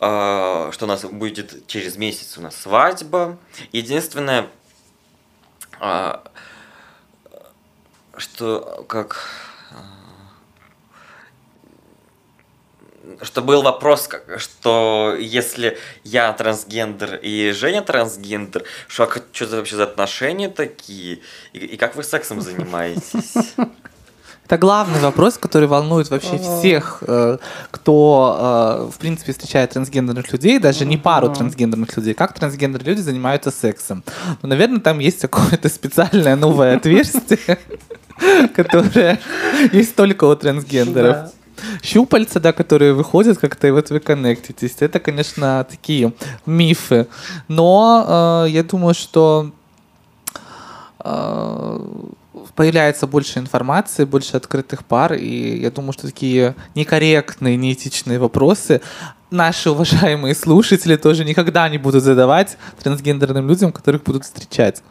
э, 0.00 0.70
что 0.72 0.84
у 0.84 0.88
нас 0.88 1.04
будет 1.04 1.66
через 1.66 1.96
месяц 1.96 2.36
у 2.36 2.42
нас 2.42 2.56
свадьба. 2.56 3.38
Единственное, 3.72 4.48
э, 5.80 6.14
что 8.18 8.84
как 8.86 9.49
что 13.22 13.42
был 13.42 13.62
вопрос, 13.62 14.08
что 14.36 15.16
если 15.18 15.78
я 16.04 16.32
трансгендер 16.32 17.16
и 17.16 17.52
Женя 17.52 17.82
трансгендер, 17.82 18.64
что, 18.88 19.04
а 19.04 19.08
что 19.32 19.44
это 19.44 19.56
вообще 19.56 19.76
за 19.76 19.84
отношения 19.84 20.48
такие? 20.48 21.20
И, 21.52 21.58
и 21.58 21.76
как 21.76 21.96
вы 21.96 22.02
сексом 22.02 22.40
занимаетесь? 22.40 23.54
Это 24.50 24.58
главный 24.58 24.98
вопрос, 24.98 25.38
который 25.38 25.68
волнует 25.68 26.10
вообще 26.10 26.36
всех, 26.38 27.04
э, 27.06 27.38
кто, 27.70 28.88
э, 28.90 28.90
в 28.92 28.98
принципе, 28.98 29.30
встречает 29.30 29.70
трансгендерных 29.70 30.32
людей, 30.32 30.58
даже 30.58 30.84
не 30.86 30.96
пару 30.96 31.32
трансгендерных 31.32 31.96
людей, 31.96 32.14
как 32.14 32.32
трансгендерные 32.32 32.94
люди 32.94 33.00
занимаются 33.00 33.52
сексом. 33.52 34.02
Ну, 34.42 34.48
наверное, 34.48 34.80
там 34.80 34.98
есть 34.98 35.20
какое-то 35.20 35.68
специальное 35.68 36.34
новое 36.34 36.76
отверстие, 36.76 37.58
которое 38.56 39.20
есть 39.70 39.94
только 39.94 40.24
у 40.24 40.34
трансгендеров 40.34 41.30
щупальца, 41.82 42.40
да, 42.40 42.52
которые 42.52 42.92
выходят 42.92 43.38
как-то, 43.38 43.66
и 43.66 43.70
вот 43.70 43.90
вы 43.90 44.00
коннектитесь. 44.00 44.76
Это, 44.80 45.00
конечно, 45.00 45.66
такие 45.70 46.12
мифы. 46.46 47.06
Но 47.48 48.44
э, 48.46 48.50
я 48.50 48.62
думаю, 48.62 48.94
что 48.94 49.50
э, 51.04 51.80
появляется 52.54 53.06
больше 53.06 53.38
информации, 53.38 54.04
больше 54.04 54.36
открытых 54.36 54.84
пар, 54.84 55.14
и 55.14 55.60
я 55.60 55.70
думаю, 55.70 55.92
что 55.92 56.06
такие 56.06 56.54
некорректные, 56.74 57.56
неэтичные 57.56 58.18
вопросы 58.18 58.80
наши 59.30 59.70
уважаемые 59.70 60.34
слушатели 60.34 60.96
тоже 60.96 61.24
никогда 61.24 61.68
не 61.68 61.78
будут 61.78 62.02
задавать 62.02 62.56
трансгендерным 62.82 63.48
людям, 63.48 63.72
которых 63.72 64.02
будут 64.02 64.24
встречать. 64.24 64.82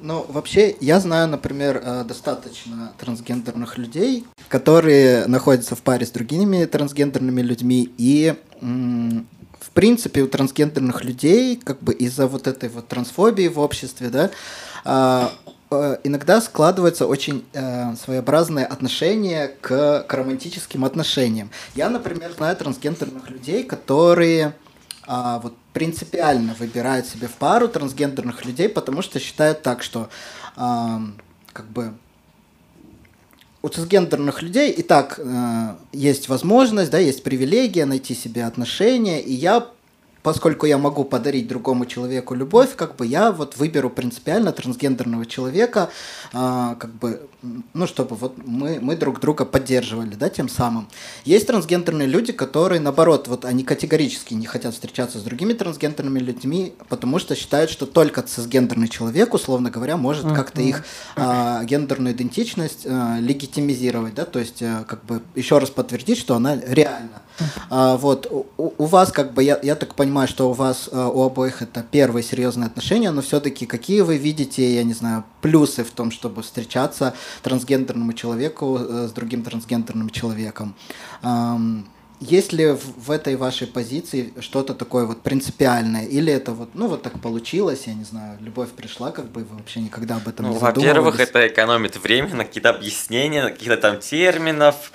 Ну, 0.00 0.24
вообще, 0.28 0.76
я 0.80 1.00
знаю, 1.00 1.28
например, 1.28 1.82
э, 1.82 2.04
достаточно 2.04 2.92
трансгендерных 2.98 3.78
людей, 3.78 4.24
которые 4.48 5.26
находятся 5.26 5.74
в 5.74 5.82
паре 5.82 6.06
с 6.06 6.10
другими 6.10 6.64
трансгендерными 6.66 7.42
людьми, 7.42 7.92
и 7.98 8.34
в 9.68 9.70
принципе, 9.70 10.22
у 10.22 10.28
трансгендерных 10.28 11.04
людей, 11.04 11.56
как 11.56 11.80
бы 11.80 11.92
из-за 11.92 12.26
вот 12.26 12.46
этой 12.46 12.68
вот 12.68 12.88
трансфобии 12.88 13.48
в 13.48 13.58
обществе, 13.58 14.08
да, 14.08 14.30
а, 14.84 15.32
э, 15.70 15.98
иногда 16.04 16.40
складывается 16.40 17.06
очень 17.06 17.44
э, 17.52 17.94
своеобразное 17.96 18.64
отношение 18.64 19.48
к, 19.60 20.04
к 20.08 20.14
романтическим 20.14 20.84
отношениям. 20.84 21.50
Я, 21.74 21.90
например, 21.90 22.32
знаю 22.32 22.56
трансгендерных 22.56 23.30
людей, 23.30 23.62
которые 23.62 24.54
а, 25.06 25.38
вот 25.38 25.54
принципиально 25.78 26.56
выбирают 26.58 27.06
себе 27.06 27.28
в 27.28 27.34
пару 27.34 27.68
трансгендерных 27.68 28.44
людей, 28.44 28.68
потому 28.68 29.00
что 29.00 29.20
считают 29.20 29.62
так, 29.62 29.84
что 29.84 30.08
а, 30.56 31.00
как 31.52 31.66
бы 31.66 31.94
у 33.62 33.68
трансгендерных 33.68 34.42
людей 34.42 34.72
и 34.72 34.82
так 34.82 35.20
э, 35.22 35.76
есть 35.92 36.28
возможность, 36.28 36.90
да, 36.90 36.98
есть 36.98 37.22
привилегия 37.22 37.86
найти 37.86 38.14
себе 38.14 38.44
отношения, 38.44 39.20
и 39.20 39.32
я 39.32 39.68
поскольку 40.28 40.66
я 40.66 40.76
могу 40.76 41.04
подарить 41.04 41.48
другому 41.48 41.86
человеку 41.86 42.34
любовь, 42.34 42.76
как 42.76 42.96
бы 42.96 43.06
я 43.06 43.32
вот 43.32 43.56
выберу 43.56 43.88
принципиально 43.88 44.52
трансгендерного 44.52 45.24
человека, 45.24 45.88
э, 46.34 46.74
как 46.78 46.90
бы, 46.90 47.26
ну, 47.72 47.86
чтобы 47.86 48.14
вот 48.14 48.34
мы, 48.44 48.78
мы 48.78 48.94
друг 48.94 49.20
друга 49.20 49.46
поддерживали, 49.46 50.16
да, 50.16 50.28
тем 50.28 50.50
самым. 50.50 50.86
Есть 51.24 51.46
трансгендерные 51.46 52.06
люди, 52.06 52.32
которые, 52.32 52.78
наоборот, 52.78 53.26
вот 53.26 53.46
они 53.46 53.64
категорически 53.64 54.34
не 54.34 54.44
хотят 54.44 54.74
встречаться 54.74 55.18
с 55.18 55.22
другими 55.22 55.54
трансгендерными 55.54 56.18
людьми, 56.18 56.74
потому 56.90 57.18
что 57.18 57.34
считают, 57.34 57.70
что 57.70 57.86
только 57.86 58.20
цисгендерный 58.20 58.88
человек, 58.88 59.32
условно 59.32 59.70
говоря, 59.70 59.96
может 59.96 60.26
как-то 60.26 60.60
их 60.60 60.84
э, 61.16 61.64
гендерную 61.64 62.14
идентичность 62.14 62.82
э, 62.84 63.16
легитимизировать, 63.20 64.14
да, 64.14 64.26
то 64.26 64.40
есть 64.40 64.60
э, 64.60 64.84
как 64.86 65.06
бы 65.06 65.22
еще 65.34 65.56
раз 65.56 65.70
подтвердить, 65.70 66.18
что 66.18 66.34
она 66.34 66.54
реальна. 66.56 67.22
А, 67.70 67.96
вот, 67.96 68.26
у, 68.30 68.46
у 68.56 68.84
вас, 68.86 69.12
как 69.12 69.34
бы, 69.34 69.42
я, 69.42 69.58
я 69.62 69.74
так 69.74 69.94
понимаю, 69.94 70.17
что 70.26 70.50
у 70.50 70.52
вас 70.52 70.88
а, 70.90 71.08
у 71.08 71.22
обоих 71.22 71.62
это 71.62 71.82
первые 71.82 72.22
серьезные 72.22 72.66
отношения, 72.66 73.10
но 73.10 73.22
все-таки 73.22 73.66
какие 73.66 74.00
вы 74.00 74.16
видите, 74.16 74.74
я 74.74 74.84
не 74.84 74.94
знаю, 74.94 75.24
плюсы 75.40 75.84
в 75.84 75.90
том, 75.90 76.10
чтобы 76.10 76.42
встречаться 76.42 77.14
трансгендерному 77.42 78.12
человеку 78.12 78.78
э, 78.78 79.08
с 79.08 79.12
другим 79.12 79.42
трансгендерным 79.42 80.10
человеком? 80.10 80.74
Есть 82.20 82.52
ли 82.52 82.72
в 82.72 83.12
этой 83.12 83.36
вашей 83.36 83.68
позиции 83.68 84.32
что-то 84.40 84.74
такое 84.74 85.06
вот 85.06 85.22
принципиальное? 85.22 86.04
Или 86.04 86.32
это 86.32 86.52
вот, 86.52 86.70
ну 86.74 86.88
вот 86.88 87.02
так 87.02 87.20
получилось, 87.20 87.84
я 87.86 87.94
не 87.94 88.02
знаю, 88.02 88.38
любовь 88.40 88.70
пришла, 88.70 89.12
как 89.12 89.30
бы 89.30 89.44
вы 89.44 89.56
вообще 89.56 89.80
никогда 89.80 90.16
об 90.16 90.26
этом 90.26 90.46
ну, 90.46 90.52
не 90.52 90.58
Во-первых, 90.58 91.20
это 91.20 91.46
экономит 91.46 91.96
время 91.96 92.34
на 92.34 92.44
какие-то 92.44 92.70
объяснения, 92.70 93.44
на 93.44 93.50
каких-то 93.52 93.76
там 93.76 94.00
терминов, 94.00 94.90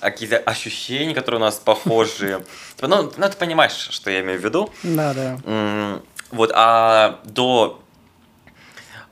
какие-то 0.00 0.38
ощущения, 0.38 1.14
которые 1.14 1.40
у 1.40 1.44
нас 1.44 1.56
похожи. 1.56 2.44
Типа, 2.76 2.88
ну, 2.88 3.12
ну, 3.16 3.28
ты 3.28 3.36
понимаешь, 3.36 3.72
что 3.72 4.10
я 4.10 4.20
имею 4.20 4.40
в 4.40 4.44
виду. 4.44 4.70
Да, 4.82 5.14
да. 5.14 6.00
Вот, 6.30 6.50
а 6.54 7.20
до 7.24 7.80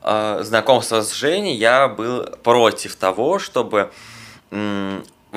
а, 0.01 0.43
знакомства 0.43 1.01
с 1.01 1.13
Женей 1.13 1.55
я 1.55 1.87
был 1.87 2.23
против 2.43 2.95
того, 2.95 3.39
чтобы 3.39 3.91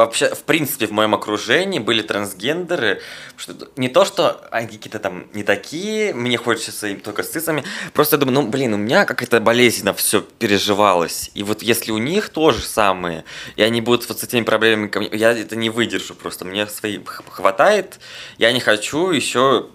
вообще, 0.00 0.34
в 0.34 0.42
принципе, 0.44 0.86
в 0.86 0.92
моем 0.92 1.14
окружении 1.14 1.78
были 1.78 2.02
трансгендеры. 2.02 3.00
Что 3.36 3.54
не 3.76 3.88
то, 3.88 4.04
что 4.04 4.46
они 4.50 4.66
какие-то 4.66 4.98
там 4.98 5.26
не 5.32 5.42
такие, 5.42 6.14
мне 6.14 6.36
хочется 6.36 6.88
им 6.88 7.00
только 7.00 7.22
с 7.22 7.30
цицами. 7.30 7.64
Просто 7.92 8.16
я 8.16 8.20
думаю, 8.20 8.42
ну, 8.42 8.48
блин, 8.48 8.74
у 8.74 8.76
меня 8.76 9.04
какая-то 9.04 9.40
болезненно 9.40 9.92
все 9.92 10.22
переживалось. 10.22 11.30
И 11.34 11.42
вот 11.42 11.62
если 11.62 11.92
у 11.92 11.98
них 11.98 12.30
то 12.30 12.50
же 12.50 12.62
самое, 12.62 13.24
и 13.56 13.62
они 13.62 13.80
будут 13.80 14.08
вот 14.08 14.20
с 14.20 14.24
этими 14.24 14.42
проблемами 14.42 14.88
ко 14.88 15.00
мне, 15.00 15.10
я 15.12 15.32
это 15.32 15.56
не 15.56 15.70
выдержу 15.70 16.14
просто. 16.14 16.44
Мне 16.44 16.66
своих 16.66 17.22
хватает. 17.28 18.00
Я 18.38 18.52
не 18.52 18.60
хочу 18.60 19.10
еще, 19.10 19.68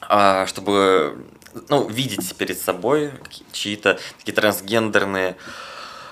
а, 0.00 0.46
чтобы 0.46 1.26
ну, 1.68 1.88
видеть 1.88 2.34
перед 2.36 2.58
собой 2.58 3.12
чьи-то 3.52 3.98
такие 4.18 4.34
трансгендерные 4.34 5.36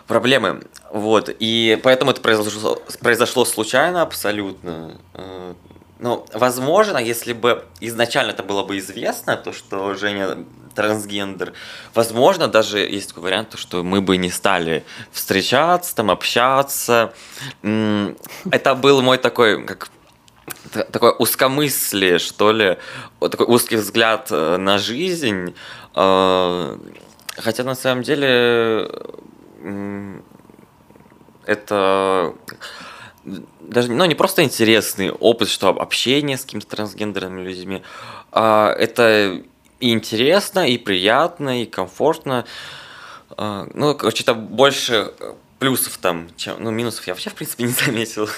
проблемы. 0.09 0.63
Вот. 0.91 1.31
И 1.39 1.79
поэтому 1.83 2.11
это 2.11 2.21
произошло, 2.21 2.83
произошло 3.01 3.45
случайно 3.45 4.03
абсолютно. 4.03 4.97
Э, 5.15 5.55
ну, 6.01 6.27
возможно, 6.33 6.99
если 6.99 7.33
бы 7.33 7.65
изначально 7.81 8.31
это 8.33 8.43
было 8.43 8.65
бы 8.65 8.79
известно, 8.79 9.37
то, 9.37 9.53
что 9.53 9.95
Женя 9.95 10.39
трансгендер, 10.75 11.53
возможно, 11.95 12.49
даже 12.49 12.79
есть 12.79 13.09
такой 13.09 13.25
вариант, 13.25 13.55
что 13.59 13.83
мы 13.83 14.01
бы 14.01 14.17
не 14.17 14.31
стали 14.31 14.85
встречаться, 15.13 15.95
там, 15.95 16.11
общаться. 16.11 17.13
Это 17.63 18.75
был 18.77 19.03
мой 19.03 19.19
такой, 19.19 19.65
как 19.65 19.91
та- 20.73 20.85
такое 20.85 21.11
узкомыслие, 21.13 22.19
что 22.19 22.53
ли, 22.53 22.79
такой 23.21 23.47
узкий 23.47 23.77
взгляд 23.77 24.29
э, 24.31 24.57
на 24.57 24.79
жизнь. 24.79 25.55
Э, 25.95 26.77
Хотя 27.41 27.63
на 27.63 27.77
самом 27.77 28.03
деле 28.03 28.91
это 31.45 32.35
даже 33.61 33.93
ну, 33.93 34.05
не 34.05 34.15
просто 34.15 34.43
интересный 34.43 35.11
опыт, 35.11 35.49
что 35.49 35.69
общение 35.69 36.37
с 36.37 36.43
какими-то 36.43 36.69
трансгендерными 36.69 37.43
людьми, 37.43 37.83
а 38.33 38.73
это 38.73 39.43
и 39.81 39.93
интересно, 39.93 40.69
и 40.69 40.79
приятно, 40.79 41.63
и 41.63 41.67
комфортно. 41.67 42.45
А, 43.37 43.67
Ну, 43.75 43.95
короче, 43.95 44.23
это 44.23 44.35
больше 44.35 45.13
плюсов 45.59 45.99
там, 45.99 46.29
чем, 46.37 46.63
ну, 46.63 46.71
минусов 46.71 47.07
я 47.07 47.15
вообще, 47.15 47.31
в 47.31 47.35
принципе, 47.35 47.65
не 47.65 47.73
заметил. 47.73 48.29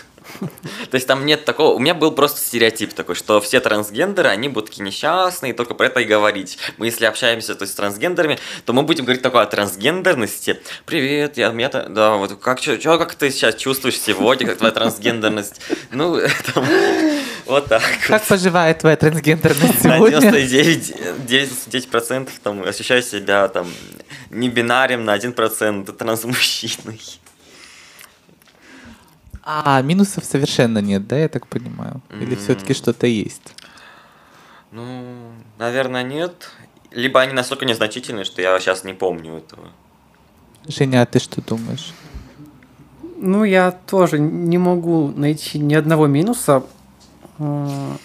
То 0.91 0.95
есть 0.95 1.07
там 1.07 1.27
нет 1.27 1.45
такого... 1.45 1.75
У 1.75 1.79
меня 1.79 1.95
был 1.95 2.13
просто 2.13 2.41
стереотип 2.41 2.93
такой, 2.93 3.15
что 3.15 3.41
все 3.41 3.59
трансгендеры, 3.59 4.29
они 4.29 4.49
будут 4.49 4.71
такие 4.71 4.85
несчастные, 4.85 5.55
только 5.55 5.75
про 5.75 5.87
это 5.87 6.01
и 6.01 6.05
говорить. 6.05 6.59
Мы 6.77 6.87
если 6.87 7.05
общаемся 7.07 7.55
то 7.55 7.63
есть, 7.63 7.73
с 7.73 7.77
трансгендерами, 7.77 8.39
то 8.65 8.73
мы 8.73 8.83
будем 8.83 9.05
говорить 9.05 9.23
такое 9.23 9.43
о 9.43 9.47
трансгендерности. 9.47 10.61
Привет, 10.87 11.37
я, 11.37 11.53
я 11.53 11.69
та- 11.69 11.89
да, 11.89 12.15
вот 12.17 12.39
как, 12.41 12.61
чё, 12.61 12.77
чё, 12.77 12.99
как 12.99 13.15
ты 13.15 13.31
сейчас 13.31 13.57
чувствуешь 13.57 13.99
сегодня, 13.99 14.47
как 14.47 14.59
твоя 14.59 14.73
трансгендерность? 14.73 15.61
Ну, 15.91 16.17
это, 16.17 16.65
вот 17.47 17.67
так 17.67 17.83
Как 18.07 18.21
вот. 18.21 18.29
поживает 18.29 18.79
твоя 18.79 18.97
трансгендерность 18.97 19.85
На 19.85 19.97
сегодня? 19.97 20.21
99, 20.21 20.95
99% 21.27 22.31
там 22.43 22.63
ощущаю 22.63 23.03
себя 23.03 23.49
там 23.49 23.67
не 24.31 24.49
бинарем 24.49 25.05
на 25.05 25.17
1% 25.17 25.93
трансмужчиной. 25.93 27.01
А 29.43 29.81
минусов 29.83 30.25
совершенно 30.25 30.79
нет, 30.79 31.07
да, 31.07 31.19
я 31.19 31.29
так 31.29 31.47
понимаю? 31.47 32.03
Или 32.21 32.35
все-таки 32.37 32.75
что-то 32.75 33.07
есть? 33.07 33.55
Ну, 34.71 35.33
наверное, 35.59 36.03
нет. 36.03 36.51
Либо 36.93 37.21
они 37.21 37.33
настолько 37.33 37.65
незначительные, 37.65 38.25
что 38.25 38.43
я 38.43 38.59
сейчас 38.61 38.85
не 38.85 38.93
помню 38.93 39.39
этого. 39.39 39.69
Женя, 40.69 41.03
а 41.03 41.07
ты 41.07 41.19
что 41.19 41.41
думаешь? 41.41 41.93
Ну, 43.17 43.45
я 43.45 43.71
тоже 43.73 44.19
не 44.19 44.59
могу 44.59 45.09
найти 45.09 45.59
ни 45.59 45.75
одного 45.75 46.07
минуса. 46.07 46.63
М, 47.41 47.99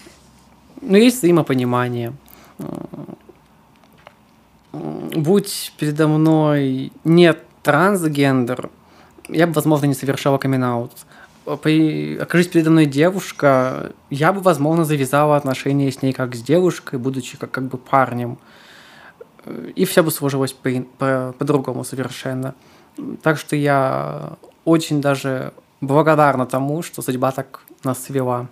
Но 0.82 0.96
есть 0.96 1.18
взаимопонимание. 1.18 2.12
М, 2.58 3.16
Будь 5.14 5.72
передо 5.78 6.06
мной 6.08 6.92
нет 7.04 7.42
трансгендер, 7.62 8.70
я 9.28 9.46
бы, 9.46 9.54
возможно, 9.54 9.86
не 9.86 9.94
совершала 9.94 10.38
камин 10.38 10.88
При... 11.62 12.16
Окажись 12.18 12.48
передо 12.48 12.70
мной 12.70 12.86
девушка, 12.86 13.92
я 14.10 14.32
бы, 14.32 14.40
возможно, 14.40 14.84
завязала 14.84 15.36
отношения 15.36 15.90
с 15.90 16.02
ней 16.02 16.12
как 16.12 16.34
с 16.34 16.42
девушкой, 16.42 16.98
будучи 16.98 17.38
как, 17.38 17.50
как 17.52 17.64
бы 17.68 17.78
парнем. 17.78 18.38
Э, 19.44 19.70
И 19.76 19.84
все 19.84 20.02
бы 20.02 20.10
сложилось 20.10 20.52
по- 20.52 20.70
по- 20.98 21.34
по-другому 21.38 21.84
совершенно. 21.84 22.54
Так 23.22 23.38
что 23.38 23.56
я 23.56 24.34
очень 24.64 25.00
даже 25.00 25.52
благодарна 25.80 26.46
тому, 26.46 26.82
что 26.82 27.02
судьба 27.02 27.30
так 27.32 27.60
нас 27.84 28.02
свела. 28.02 28.48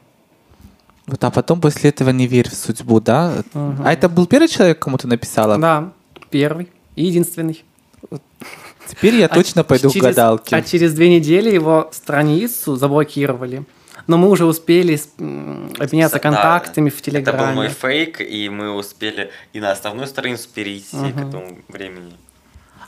Вот, 1.06 1.22
а 1.22 1.30
потом 1.30 1.60
после 1.60 1.90
этого 1.90 2.10
не 2.10 2.26
верь 2.26 2.48
в 2.48 2.54
судьбу, 2.54 3.00
да? 3.00 3.42
Мгм. 3.52 3.82
А 3.84 3.92
это 3.92 4.08
был 4.08 4.26
первый 4.26 4.48
человек, 4.48 4.78
кому 4.78 4.96
ты 4.96 5.06
написала? 5.06 5.58
Да, 5.58 5.92
первый 6.30 6.68
и 6.96 7.04
единственный. 7.04 7.62
Теперь 8.86 9.14
я 9.16 9.26
А 9.26 9.28
точно 9.34 9.64
пойду 9.64 9.88
к 9.90 9.92
через- 9.92 10.04
гадалке. 10.06 10.56
А 10.56 10.62
через 10.62 10.92
две 10.94 11.08
недели 11.14 11.50
его 11.50 11.88
страницу 11.92 12.76
заблокировали. 12.76 13.64
Но 14.06 14.18
мы 14.18 14.28
уже 14.28 14.44
успели 14.44 15.00
обменяться 15.78 16.16
Да, 16.16 16.22
контактами 16.22 16.90
в 16.90 17.00
Это 17.00 17.10
был 17.32 17.46
мой 17.54 17.68
Телеграме. 17.68 17.68
фейк, 17.70 18.20
и 18.20 18.48
мы 18.50 18.70
успели 18.74 19.30
и 19.54 19.60
на 19.60 19.72
основную 19.72 20.06
страницу 20.06 20.48
перейти 20.54 20.90
к 20.96 21.00
Мгм. 21.16 21.28
этому 21.28 21.58
времени. 21.68 22.12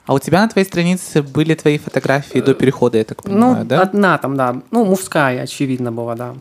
А 0.04 0.12
у 0.14 0.18
тебя 0.18 0.42
на 0.42 0.48
твоей 0.48 0.66
странице 0.66 1.22
были 1.22 1.54
твои 1.54 1.78
фотографии 1.78 2.40
до 2.40 2.54
перехода, 2.54 2.98
я 2.98 3.04
так 3.04 3.22
понимаю, 3.22 3.56
Ну, 3.60 3.64
да? 3.64 3.80
одна 3.82 4.18
там, 4.18 4.36
да. 4.36 4.60
Ну, 4.70 4.84
мужская, 4.84 5.42
очевидно, 5.42 5.90
была, 5.90 6.14
да. 6.14 6.34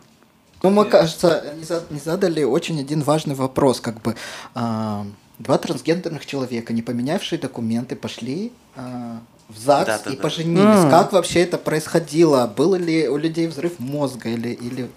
Ну, 0.66 0.72
мы, 0.72 0.86
кажется, 0.86 1.44
не, 1.60 1.64
за- 1.64 1.84
не 1.92 2.00
задали 2.00 2.44
очень 2.44 2.80
один 2.80 3.02
важный 3.04 3.36
вопрос, 3.36 3.80
как 3.80 4.02
бы 4.02 4.16
а, 4.56 5.06
два 5.38 5.60
трансгендерных 5.60 6.26
человека, 6.26 6.74
не 6.74 6.82
поменявшие 6.82 7.38
документы, 7.40 7.96
пошли 7.96 8.52
а, 8.76 9.20
в 9.48 9.60
ЗАГС 9.60 9.86
Да-да-да. 9.86 10.12
и 10.12 10.16
поженились. 10.16 10.86
М. 10.86 10.90
Как 10.90 11.14
вообще 11.14 11.42
это 11.42 11.60
происходило? 11.60 12.48
Был 12.58 12.74
ли 12.74 13.08
у 13.08 13.18
людей 13.18 13.46
взрыв 13.46 13.78
мозга 13.78 14.30
или, 14.30 14.50
или 14.50 14.90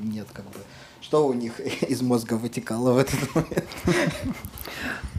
нет, 0.00 0.26
как 0.32 0.44
бы? 0.46 0.58
Что 1.00 1.24
у 1.28 1.32
них 1.34 1.60
из 1.88 2.02
мозга 2.02 2.34
вытекало 2.34 2.94
в 2.94 2.98
этот 2.98 3.34
момент? 3.34 3.64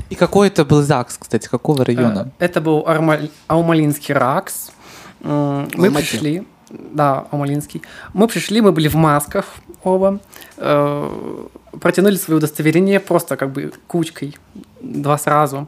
И 0.09 0.15
какой 0.15 0.47
это 0.49 0.65
был 0.65 0.81
ЗАГС, 0.81 1.17
кстати, 1.17 1.47
какого 1.47 1.85
района? 1.85 2.31
Э, 2.39 2.45
Это 2.45 2.59
был 2.59 2.85
Аумалинский 3.47 4.13
РАКС. 4.13 4.71
Мы 5.21 5.91
пришли, 5.93 6.45
да, 6.73 7.27
Аумалинский. 7.31 7.81
Мы 8.13 8.27
пришли, 8.27 8.61
мы 8.61 8.71
были 8.71 8.87
в 8.87 8.95
масках 8.95 9.45
оба, 9.83 10.19
э, 10.57 11.45
протянули 11.79 12.15
свои 12.15 12.37
удостоверения 12.37 12.99
просто 12.99 13.37
как 13.37 13.51
бы 13.51 13.71
кучкой, 13.87 14.35
два 14.81 15.17
сразу. 15.17 15.67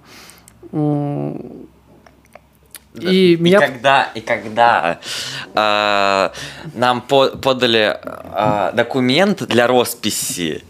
Да. 0.71 3.11
И 3.11 3.37
меня... 3.37 3.59
когда, 3.59 4.03
и 4.15 4.21
когда 4.21 4.99
э, 5.53 6.29
нам 6.73 7.01
по- 7.01 7.37
подали 7.37 7.99
э, 8.01 8.71
документ 8.73 9.45
для 9.47 9.67
росписи, 9.67 10.63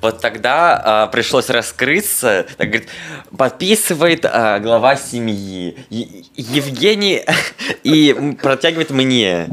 вот 0.00 0.20
тогда 0.20 1.06
э, 1.08 1.12
пришлось 1.12 1.48
раскрыться. 1.50 2.46
Так 2.56 2.68
говорит, 2.68 2.88
подписывает 3.36 4.24
э, 4.24 4.58
глава 4.60 4.96
семьи 4.96 5.76
Е- 5.90 6.24
Евгений 6.36 7.24
и 7.82 8.36
протягивает 8.40 8.90
мне. 8.90 9.48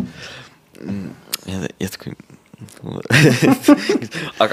Я, 1.46 1.70
я 1.80 1.88
такой. 1.88 2.14
А 4.40 4.50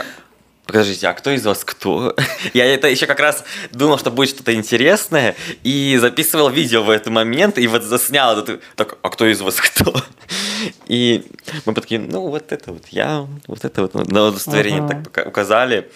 Подождите, 0.67 1.09
а 1.09 1.13
кто 1.13 1.31
из 1.31 1.45
вас 1.45 1.63
кто? 1.65 2.17
Я 2.55 2.65
это 2.65 2.89
еще 2.89 3.07
как 3.07 3.21
раз 3.21 3.45
думал, 3.73 3.99
что 3.99 4.11
будет 4.11 4.31
что-то 4.31 4.55
интересное, 4.55 5.37
и 5.63 5.99
записывал 6.01 6.49
видео 6.49 6.83
в 6.83 6.91
этот 6.91 7.09
момент, 7.13 7.59
и 7.59 7.67
вот 7.67 7.83
заснял 7.83 8.39
этот, 8.39 8.63
так, 8.75 8.97
а 9.03 9.11
кто 9.11 9.27
из 9.27 9.41
вас 9.43 9.57
кто? 9.61 9.95
И 10.87 11.27
мы 11.67 11.75
такие, 11.75 12.01
ну 12.01 12.29
вот 12.29 12.51
это 12.51 12.73
вот 12.73 12.87
я, 12.89 13.27
вот 13.47 13.65
это 13.65 13.83
вот 13.83 13.95
на 13.95 14.27
удостоверение 14.29 14.83
Ага. 14.83 15.05
так 15.13 15.27
указали. 15.27 15.91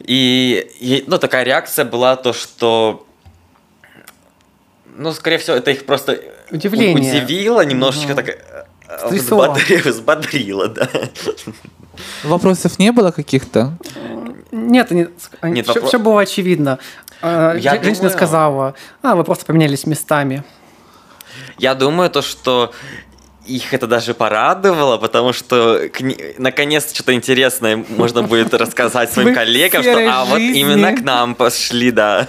И, 0.00 0.68
и, 0.80 1.04
ну, 1.06 1.18
такая 1.18 1.44
реакция 1.44 1.84
была 1.84 2.16
то, 2.16 2.32
что 2.32 3.06
ну, 4.96 5.12
скорее 5.12 5.38
всего, 5.38 5.56
это 5.56 5.70
их 5.70 5.86
просто 5.86 6.20
Удивление. 6.50 7.22
удивило, 7.22 7.64
немножечко 7.64 8.12
Мгм. 8.14 8.16
так 8.16 8.36
взбодрило, 9.84 10.68
да. 10.68 10.88
Вопросов 12.24 12.78
не 12.78 12.92
было 12.92 13.10
каких-то? 13.10 13.76
Нет, 14.50 14.90
они, 14.90 15.06
Нет, 15.42 15.66
все, 15.68 15.80
вопро- 15.80 15.98
было 15.98 16.20
очевидно. 16.22 16.78
Э, 17.22 17.56
Я 17.58 17.74
жен- 17.74 17.84
Женщина 17.84 18.08
думаю- 18.08 18.16
сказала, 18.16 18.74
а, 19.02 19.14
вы 19.14 19.24
просто 19.24 19.44
поменялись 19.46 19.86
местами. 19.86 20.44
Я 21.58 21.74
думаю, 21.74 22.10
то, 22.10 22.22
что 22.22 22.72
их 23.46 23.74
это 23.74 23.86
даже 23.86 24.14
порадовало, 24.14 24.98
потому 24.98 25.32
что 25.32 25.80
наконец 26.38 26.92
что-то 26.94 27.12
интересное 27.12 27.84
можно 27.88 28.22
будет 28.22 28.54
рассказать 28.54 29.12
своим 29.12 29.34
коллегам, 29.34 29.82
что 29.82 29.98
а 29.98 30.24
вот 30.24 30.38
именно 30.38 30.94
к 30.94 31.02
нам 31.02 31.34
пошли, 31.34 31.90
да. 31.90 32.26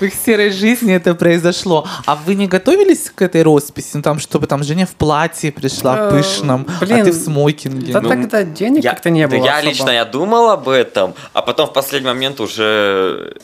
В 0.00 0.02
их 0.02 0.12
серой 0.14 0.50
жизни 0.50 0.94
это 0.94 1.14
произошло. 1.14 1.86
А 2.06 2.16
вы 2.16 2.34
не 2.34 2.48
готовились 2.48 3.10
к 3.14 3.22
этой 3.22 3.42
росписи? 3.42 3.90
Ну, 3.94 4.02
там, 4.02 4.18
чтобы 4.18 4.46
там 4.46 4.64
Женя 4.64 4.86
в 4.86 4.94
платье 4.94 5.52
пришла, 5.52 5.92
Э, 6.02 6.10
пышном, 6.10 6.66
а 6.80 6.84
блин, 6.84 7.04
ты 7.04 7.12
в 7.12 7.14
смокинге. 7.14 7.92
Да 7.92 8.00
Ну, 8.00 8.08
тогда 8.08 8.42
денег 8.42 8.82
как-то 8.82 9.10
не 9.10 9.26
было 9.26 9.44
я 9.44 9.60
лично 9.60 9.90
я 9.90 10.04
думал 10.04 10.50
об 10.50 10.68
этом, 10.68 11.14
а 11.32 11.42
потом 11.42 11.68
в 11.68 11.72
последний 11.72 12.08
момент 12.08 12.40
уже 12.40 13.36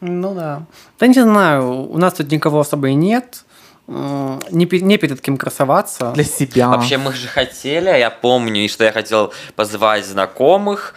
Ну 0.00 0.34
да. 0.34 0.62
Да 0.98 1.06
не 1.06 1.14
знаю, 1.14 1.90
у 1.90 1.98
нас 1.98 2.14
тут 2.14 2.30
никого 2.30 2.60
особо 2.60 2.88
и 2.88 2.94
нет. 2.94 3.44
М, 3.90 4.40
Не, 4.50 4.66
не 4.82 4.98
перед 4.98 5.20
кем 5.20 5.36
красоваться. 5.36 6.12
Для 6.12 6.24
себя. 6.24 6.68
Вообще 6.68 6.96
мы 6.96 7.12
же 7.12 7.26
хотели, 7.26 7.88
а 7.88 7.96
я 7.96 8.10
помню, 8.10 8.64
и 8.64 8.68
что 8.68 8.84
я 8.84 8.92
хотел 8.92 9.32
позвать 9.56 10.06
знакомых, 10.06 10.94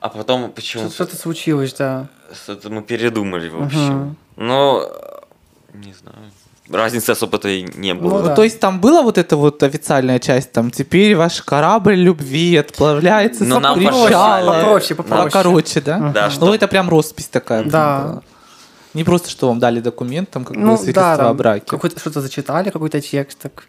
а 0.00 0.08
потом 0.08 0.50
почему-то 0.50 0.92
Что-то 0.92 1.16
случилось, 1.16 1.72
да. 1.74 2.08
что-то 2.44 2.70
мы 2.70 2.82
передумали, 2.82 3.48
в 3.48 3.62
общем. 3.62 3.94
Мгм. 3.94 4.16
Ну, 4.36 4.82
не 5.74 5.92
знаю. 5.94 6.16
Разницы 6.70 7.10
особо-то 7.10 7.46
и 7.48 7.62
не 7.76 7.92
было. 7.94 8.08
Ну 8.10 8.18
Ну, 8.20 8.24
да. 8.24 8.34
То 8.34 8.42
есть 8.42 8.58
там 8.58 8.80
была 8.80 9.02
вот 9.02 9.18
эта 9.18 9.36
вот 9.36 9.62
официальная 9.62 10.18
часть, 10.18 10.50
там 10.50 10.70
теперь 10.70 11.14
ваш 11.14 11.42
корабль 11.42 11.94
любви 11.94 12.56
отплавляется 12.56 13.44
Ну, 13.44 13.60
нам 13.60 13.74
пошли. 13.74 14.12
Попроще, 14.14 14.96
попроще. 14.96 15.24
Покороче, 15.30 15.80
да? 15.82 15.98
Да, 16.14 16.24
Ну, 16.26 16.30
что- 16.30 16.54
это 16.54 16.66
прям 16.66 16.88
роспись 16.88 17.28
такая. 17.28 17.64
Да. 17.64 18.00
была. 18.02 18.22
Не 18.94 19.04
просто, 19.04 19.28
что 19.28 19.48
вам 19.48 19.58
дали 19.58 19.80
документ, 19.80 20.30
там 20.30 20.44
как 20.44 20.56
Ну 20.56 20.76
свидетельство 20.76 21.16
да, 21.16 21.28
о 21.30 21.34
браке. 21.34 21.66
какой-то- 21.66 21.98
что-то 21.98 22.20
зачитали, 22.20 22.70
какой-то 22.70 23.00
текст. 23.00 23.38
Так. 23.40 23.66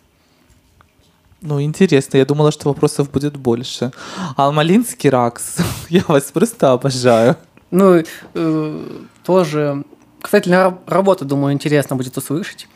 Ну, 1.41 1.61
интересно, 1.61 2.17
я 2.17 2.25
думала, 2.25 2.51
что 2.51 2.69
вопросов 2.69 3.11
будет 3.11 3.35
больше. 3.37 3.91
Алмалинский 4.37 5.09
ракс, 5.09 5.57
я 5.89 6.03
вас 6.07 6.23
просто 6.31 6.71
обожаю. 6.71 7.35
Ну, 7.71 8.03
э, 8.35 8.87
тоже, 9.25 9.83
кстати, 10.21 10.47
для 10.47 10.77
работы, 10.87 11.25
думаю, 11.25 11.53
интересно 11.53 11.95
будет 11.95 12.17
услышать. 12.17 12.67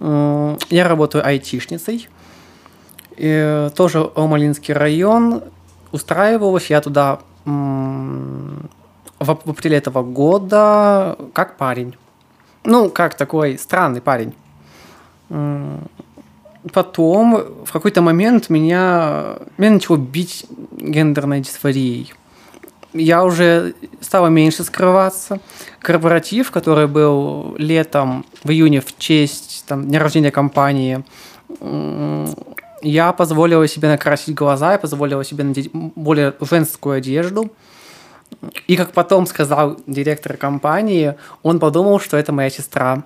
М, 0.00 0.58
Я 0.70 0.88
работаю 0.88 1.26
айтишницей. 1.26 2.08
И 3.16 3.70
тоже 3.74 4.10
Алмалинский 4.14 4.74
район. 4.74 5.42
Устраивалась 5.92 6.68
я 6.70 6.80
туда 6.80 7.20
в, 9.26 9.40
в 9.44 9.50
апреле 9.50 9.78
этого 9.78 10.02
года 10.02 11.16
как 11.32 11.56
парень. 11.56 11.94
Ну, 12.64 12.90
как 12.90 13.14
такой 13.14 13.58
странный 13.58 14.00
парень. 14.00 14.34
Потом 16.72 17.64
в 17.64 17.72
какой-то 17.72 18.02
момент 18.02 18.50
меня, 18.50 19.36
меня 19.56 19.70
начало 19.70 19.96
бить 19.96 20.46
гендерной 20.72 21.40
дисфорией. 21.40 22.12
Я 22.92 23.24
уже 23.24 23.74
стала 24.00 24.28
меньше 24.28 24.64
скрываться. 24.64 25.38
Корпоратив, 25.80 26.50
который 26.50 26.86
был 26.88 27.54
летом, 27.58 28.24
в 28.42 28.50
июне, 28.50 28.80
в 28.80 28.96
честь 28.98 29.64
там, 29.68 29.86
дня 29.86 30.00
рождения 30.00 30.30
компании, 30.30 31.04
я 32.82 33.12
позволила 33.12 33.68
себе 33.68 33.88
накрасить 33.88 34.34
глаза, 34.34 34.72
я 34.72 34.78
позволила 34.78 35.24
себе 35.24 35.44
надеть 35.44 35.70
более 35.72 36.34
женскую 36.40 36.96
одежду. 36.96 37.50
И 38.66 38.76
как 38.76 38.92
потом 38.92 39.26
сказал 39.26 39.76
директор 39.86 40.36
компании, 40.36 41.14
он 41.42 41.58
подумал, 41.58 42.00
что 42.00 42.16
это 42.16 42.32
моя 42.32 42.50
сестра. 42.50 43.04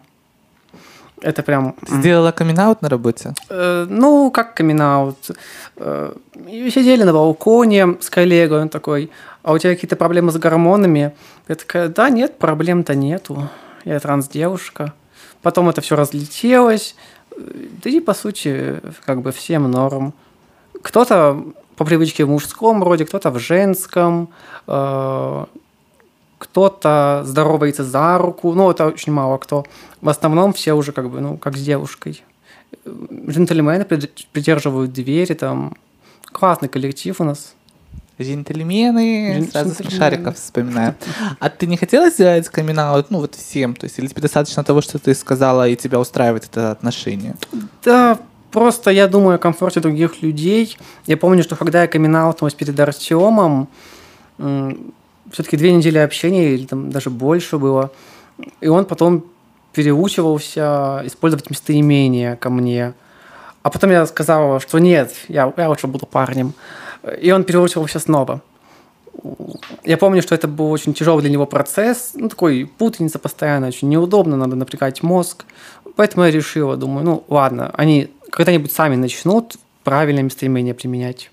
Это 1.22 1.42
прям... 1.42 1.74
Сделала 1.86 2.32
камин 2.32 2.56
на 2.56 2.88
работе? 2.88 3.34
Э, 3.50 3.86
ну, 3.88 4.30
как 4.30 4.54
камин 4.54 5.14
И 6.48 6.70
сидели 6.70 7.02
на 7.02 7.12
балконе 7.12 7.96
с 8.00 8.08
коллегой, 8.08 8.62
он 8.62 8.68
такой, 8.70 9.10
а 9.42 9.52
у 9.52 9.58
тебя 9.58 9.74
какие-то 9.74 9.96
проблемы 9.96 10.32
с 10.32 10.36
гормонами? 10.36 11.12
Я 11.48 11.54
такая, 11.54 11.88
да 11.88 12.08
нет, 12.08 12.38
проблем-то 12.38 12.94
нету, 12.94 13.50
я 13.84 14.00
транс-девушка. 14.00 14.94
Потом 15.42 15.68
это 15.68 15.80
все 15.82 15.94
разлетелось, 15.96 16.94
Э, 17.40 17.66
да 17.82 17.90
и, 17.90 18.00
по 18.00 18.14
сути, 18.14 18.80
как 19.04 19.22
бы 19.22 19.32
всем 19.32 19.70
норм. 19.70 20.12
Кто-то 20.82 21.44
по 21.80 21.86
привычке 21.86 22.26
в 22.26 22.28
мужском 22.28 22.82
роде, 22.84 23.06
кто-то 23.06 23.30
в 23.30 23.38
женском, 23.38 24.28
э, 24.66 25.44
кто-то 26.36 27.22
здоровается 27.24 27.84
за 27.84 28.18
руку, 28.18 28.52
ну, 28.52 28.70
это 28.70 28.84
очень 28.86 29.14
мало 29.14 29.38
кто. 29.38 29.64
В 30.02 30.10
основном 30.10 30.52
все 30.52 30.74
уже 30.74 30.92
как 30.92 31.08
бы, 31.08 31.22
ну, 31.22 31.38
как 31.38 31.56
с 31.56 31.62
девушкой. 31.62 32.22
Джентльмены 32.86 33.84
прид- 33.84 34.26
придерживают 34.30 34.92
двери, 34.92 35.32
там 35.32 35.74
классный 36.30 36.68
коллектив 36.68 37.18
у 37.18 37.24
нас. 37.24 37.54
Джентльмены, 38.20 39.38
Джен- 39.38 39.50
сразу 39.50 39.70
джентльмены. 39.70 39.90
смешариков 39.90 40.36
вспоминаю. 40.36 40.94
А 41.38 41.48
ты 41.48 41.66
не 41.66 41.78
хотела 41.78 42.10
сделать 42.10 42.46
камин 42.50 42.76
ну 43.08 43.20
вот 43.20 43.36
всем? 43.36 43.74
То 43.74 43.84
есть, 43.86 43.98
или 43.98 44.06
тебе 44.06 44.20
достаточно 44.20 44.62
того, 44.64 44.82
что 44.82 44.98
ты 44.98 45.14
сказала, 45.14 45.66
и 45.66 45.76
тебя 45.76 45.98
устраивает 45.98 46.44
это 46.44 46.72
отношение? 46.72 47.36
Да, 47.82 48.18
просто 48.50 48.90
я 48.90 49.06
думаю 49.08 49.36
о 49.36 49.38
комфорте 49.38 49.80
других 49.80 50.22
людей. 50.22 50.76
Я 51.06 51.16
помню, 51.16 51.42
что 51.42 51.56
когда 51.56 51.82
я 51.82 51.88
камин 51.88 52.16
перед 52.56 52.78
Артемом, 52.78 53.68
все-таки 54.38 55.56
две 55.56 55.72
недели 55.72 55.98
общения, 55.98 56.54
или 56.54 56.66
там 56.66 56.90
даже 56.90 57.10
больше 57.10 57.58
было, 57.58 57.90
и 58.60 58.68
он 58.68 58.84
потом 58.84 59.24
переучивался 59.72 61.02
использовать 61.04 61.50
местоимения 61.50 62.36
ко 62.36 62.50
мне. 62.50 62.94
А 63.62 63.70
потом 63.70 63.90
я 63.90 64.06
сказала, 64.06 64.58
что 64.60 64.78
нет, 64.78 65.14
я, 65.28 65.52
я 65.56 65.68
лучше 65.68 65.86
буду 65.86 66.06
парнем. 66.06 66.54
И 67.20 67.30
он 67.30 67.44
переучивался 67.44 67.98
снова. 67.98 68.40
Я 69.84 69.98
помню, 69.98 70.22
что 70.22 70.34
это 70.34 70.48
был 70.48 70.70
очень 70.70 70.94
тяжелый 70.94 71.20
для 71.20 71.30
него 71.30 71.46
процесс, 71.46 72.12
ну, 72.14 72.28
такой 72.28 72.70
путаница 72.78 73.18
постоянно, 73.18 73.66
очень 73.66 73.88
неудобно, 73.88 74.36
надо 74.36 74.56
напрягать 74.56 75.02
мозг. 75.02 75.44
Поэтому 75.96 76.24
я 76.24 76.30
решила, 76.30 76.76
думаю, 76.76 77.04
ну, 77.04 77.24
ладно, 77.28 77.70
они 77.74 78.10
когда-нибудь 78.30 78.72
сами 78.72 78.96
начнут 78.96 79.56
правильное 79.84 80.22
местоимение 80.22 80.74
применять. 80.74 81.30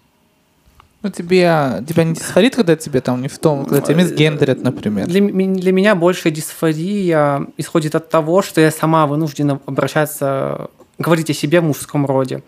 Ну, 1.03 1.11
тебе, 1.11 1.83
тебя 1.87 2.03
не 2.03 2.15
дисфорит, 2.15 2.55
когда 2.55 2.75
тебе 2.75 3.01
там 3.01 3.21
не 3.21 3.27
в 3.27 3.37
том, 3.37 3.65
когда 3.65 3.81
тебя 3.81 3.95
мисгендерят, 3.95 4.63
например? 4.63 5.05
Для, 5.07 5.21
для 5.21 5.71
меня 5.71 5.95
большая 5.95 6.33
дисфория 6.33 7.45
исходит 7.57 7.93
от 7.95 8.09
того, 8.09 8.41
что 8.41 8.61
я 8.61 8.71
сама 8.71 9.05
вынуждена 9.05 9.59
обращаться, 9.65 10.69
говорить 10.97 11.29
о 11.29 11.33
себе 11.33 11.61
в 11.61 11.65
мужском 11.65 12.05
роде. 12.05 12.43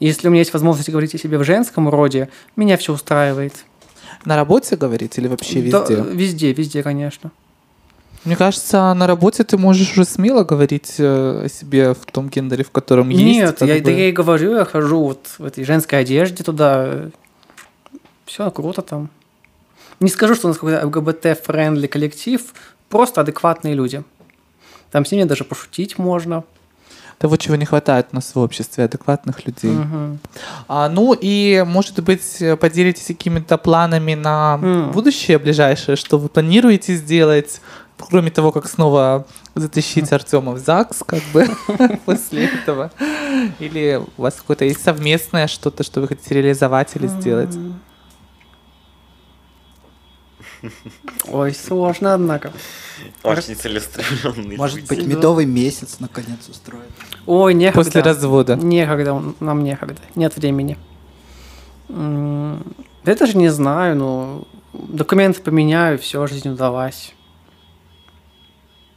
Если 0.00 0.26
у 0.26 0.30
меня 0.30 0.40
есть 0.40 0.52
возможность 0.52 0.90
говорить 0.90 1.14
о 1.14 1.18
себе 1.18 1.38
в 1.38 1.44
женском 1.44 1.88
роде, 1.88 2.28
меня 2.56 2.76
все 2.76 2.92
устраивает. 2.92 3.64
На 4.24 4.36
работе 4.36 4.76
говорить 4.76 5.16
или 5.18 5.28
вообще 5.28 5.62
Да, 5.70 5.80
везде? 5.80 6.02
везде, 6.12 6.52
везде, 6.52 6.82
конечно. 6.82 7.30
Мне 8.24 8.36
кажется, 8.36 8.94
на 8.94 9.06
работе 9.06 9.42
ты 9.42 9.58
можешь 9.58 9.92
уже 9.92 10.04
смело 10.04 10.44
говорить 10.44 10.94
э, 10.98 11.44
о 11.44 11.48
себе 11.48 11.92
в 11.92 12.06
том 12.06 12.28
гендере, 12.28 12.62
в 12.62 12.70
котором 12.70 13.08
есть. 13.08 13.22
Нет, 13.24 13.60
я, 13.62 13.74
бы. 13.74 13.80
да 13.80 13.90
я 13.90 14.08
и 14.08 14.12
говорю, 14.12 14.54
я 14.56 14.64
хожу 14.64 15.02
вот 15.02 15.26
в 15.38 15.44
этой 15.44 15.64
женской 15.64 15.98
одежде 15.98 16.44
туда. 16.44 17.10
Все 18.24 18.50
круто 18.50 18.82
там. 18.82 19.10
Не 19.98 20.08
скажу, 20.08 20.34
что 20.34 20.46
у 20.46 20.50
нас 20.50 20.58
какой-то 20.58 20.86
ЛГБТ- 20.86 21.25
friendly 21.25 21.86
коллектив, 21.86 22.42
просто 22.88 23.20
адекватные 23.20 23.74
люди. 23.74 24.04
Там 24.90 25.04
с 25.04 25.10
ними 25.10 25.24
даже 25.24 25.44
пошутить 25.44 25.98
можно. 25.98 26.44
Того, 27.18 27.36
чего 27.36 27.54
не 27.54 27.64
хватает 27.64 28.08
у 28.10 28.16
нас 28.16 28.34
в 28.34 28.38
обществе, 28.40 28.84
адекватных 28.84 29.46
людей. 29.46 29.70
Мгм. 29.70 30.18
А, 30.66 30.88
ну 30.88 31.16
и, 31.18 31.64
может 31.64 32.02
быть, 32.02 32.42
поделитесь 32.60 33.06
какими-то 33.06 33.58
планами 33.58 34.14
на 34.14 34.58
М. 34.60 34.90
будущее 34.90 35.38
ближайшее, 35.38 35.94
что 35.96 36.18
вы 36.18 36.28
планируете 36.28 36.96
сделать, 36.96 37.60
кроме 38.08 38.30
того, 38.30 38.52
как 38.52 38.68
снова 38.68 39.26
затащить 39.54 40.12
Артема 40.12 40.52
в 40.52 40.58
ЗАГС, 40.58 41.02
как 41.06 41.22
бы, 41.32 41.48
после 42.04 42.46
этого? 42.46 42.90
Или 43.58 44.00
у 44.16 44.22
вас 44.22 44.34
какое-то 44.34 44.64
есть 44.64 44.82
совместное 44.82 45.46
что-то, 45.46 45.82
что 45.82 46.00
вы 46.00 46.08
хотите 46.08 46.34
реализовать 46.34 46.94
или 46.96 47.06
сделать? 47.06 47.56
Ой, 51.28 51.54
сложно, 51.54 52.14
однако. 52.14 52.52
Очень 53.22 53.56
целеустремленный. 53.56 54.56
Может 54.56 54.86
быть, 54.86 55.06
медовый 55.06 55.46
месяц 55.46 55.96
наконец 55.98 56.48
устроит. 56.48 56.90
Ой, 57.26 57.54
некогда. 57.54 57.84
После 57.84 58.00
развода. 58.00 58.56
Некогда, 58.56 59.20
нам 59.40 59.64
некогда. 59.64 60.00
Нет 60.14 60.36
времени. 60.36 60.78
Я 61.88 63.14
даже 63.16 63.36
не 63.36 63.48
знаю, 63.48 63.96
ну, 63.96 64.46
документы 64.72 65.42
поменяю, 65.42 65.98
все, 65.98 66.26
жизнь 66.26 66.48
удалась. 66.48 67.14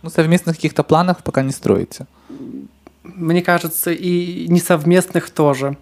Ну, 0.05 0.11
совместных 0.11 0.57
каких-то 0.57 0.83
планов 0.83 1.23
пока 1.23 1.41
не 1.41 1.51
строите. 1.51 2.05
Мне 3.03 3.41
кажется, 3.41 3.91
и 3.91 4.45
несовместных 4.47 5.31
тоже. 5.31 5.77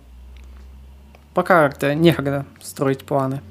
Пока 1.34 1.68
как-то 1.68 1.94
некогда 1.94 2.46
строить 2.62 3.04
планы. 3.04 3.42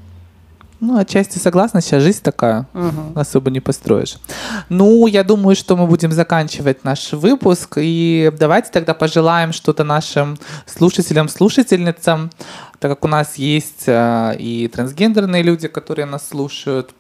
Ну, 0.81 0.97
отчасти 0.97 1.37
согласна, 1.37 1.83
сейчас 1.83 2.03
жизнь 2.03 2.23
такая. 2.23 2.67
Мгм. 2.73 3.13
особо 3.17 3.51
не 3.51 3.61
построишь. 3.61 4.17
Ну, 4.71 5.07
я 5.07 5.25
думаю, 5.25 5.57
что 5.57 5.77
мы 5.77 5.87
будем 5.87 6.11
заканчивать 6.11 6.85
наш 6.85 7.13
выпуск. 7.13 7.75
И 7.77 8.33
давайте 8.39 8.71
тогда 8.71 8.95
пожелаем 8.95 9.53
что-то 9.53 9.85
нашим 9.85 10.39
слушателям, 10.65 11.29
слушательницам, 11.29 12.31
так 12.79 12.93
как 12.93 13.05
у 13.05 13.09
нас 13.09 13.35
есть 13.35 13.85
э, 13.89 14.37
и 14.39 14.69
трансгендерные 14.69 15.43
люди, 15.43 15.69
которые 15.69 16.07
нас 16.07 16.29
слушают, 16.29 16.95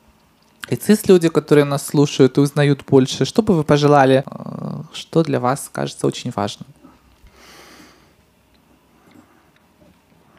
и 0.68 0.76
цис-люди, 0.76 1.28
которые 1.28 1.64
нас 1.64 1.86
слушают 1.86 2.38
и 2.38 2.40
узнают 2.40 2.84
больше. 2.84 3.24
Что 3.24 3.42
бы 3.42 3.54
вы 3.54 3.64
пожелали, 3.64 4.24
э, 4.24 4.82
что 4.92 5.22
для 5.22 5.40
вас 5.40 5.68
кажется 5.72 6.06
очень 6.06 6.32
важным? 6.34 6.68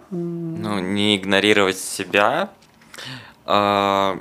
Ну, 0.09 0.79
не 0.79 1.15
игнорировать 1.17 1.77
себя. 1.77 2.49
а, 3.45 4.19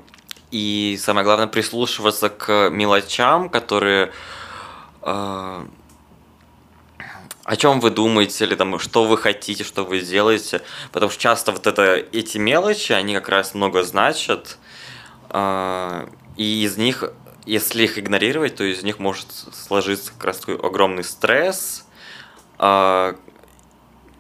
И 0.51 0.99
самое 1.01 1.25
главное, 1.25 1.47
прислушиваться 1.47 2.29
к 2.31 2.71
мелочам, 2.71 3.49
которые... 3.49 4.11
а, 5.03 5.67
О 7.45 7.57
чем 7.57 7.81
вы 7.81 7.91
думаете, 7.91 8.45
или 8.45 8.55
там, 8.55 8.79
что 8.79 9.05
вы 9.05 9.19
хотите, 9.19 9.65
что 9.65 9.85
вы 9.85 10.01
делаете. 10.01 10.63
Потому 10.93 11.11
что 11.11 11.21
часто 11.21 11.53
вот 11.53 11.67
это, 11.67 11.97
эти 12.13 12.39
мелочи, 12.39 12.93
они 12.93 13.15
как 13.15 13.29
раз 13.29 13.55
много 13.55 13.83
значат. 13.83 14.59
И 15.35 16.65
из 16.65 16.77
них, 16.77 17.05
если 17.47 17.85
их 17.85 17.99
игнорировать, 17.99 18.57
то 18.57 18.65
из 18.65 18.83
них 18.83 18.99
может 18.99 19.27
сложиться 19.31 20.13
как 20.13 20.25
раз 20.25 20.39
такой 20.39 20.57
огромный 20.57 21.05
стресс, 21.05 21.87
а, 22.59 23.17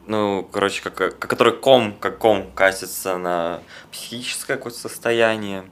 ну, 0.06 0.42
короче, 0.50 0.82
как, 0.82 0.94
как- 0.94 1.18
который 1.18 1.52
ком, 1.52 1.94
как 1.98 2.18
ком 2.18 2.50
катится 2.52 3.18
на 3.18 3.60
психическое 3.90 4.56
какое-то 4.56 4.78
состояние. 4.78 5.64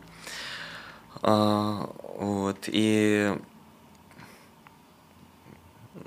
А, 1.23 1.91
вот, 2.17 2.59
и... 2.67 3.37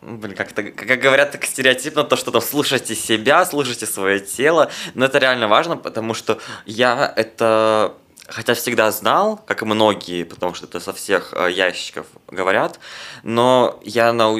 блин, 0.01 0.35
как-то, 0.35 0.63
как 0.63 0.99
говорят 0.99 1.31
так 1.31 1.43
стереотипно, 1.45 2.03
то, 2.03 2.15
что 2.15 2.31
там 2.31 2.41
слушайте 2.41 2.95
себя, 2.95 3.45
слушайте 3.45 3.85
свое 3.85 4.19
тело, 4.19 4.71
но 4.93 5.05
это 5.05 5.17
реально 5.17 5.47
важно, 5.47 5.75
потому 5.75 6.13
что 6.13 6.39
я 6.65 7.11
это 7.15 7.95
хотя 8.27 8.53
всегда 8.53 8.91
знал, 8.91 9.37
как 9.45 9.61
и 9.61 9.65
многие, 9.65 10.23
потому 10.23 10.53
что 10.53 10.65
это 10.65 10.79
со 10.79 10.93
всех 10.93 11.33
э, 11.33 11.51
ящиков 11.51 12.07
говорят, 12.27 12.79
но 13.23 13.79
я 13.83 14.13
на, 14.13 14.35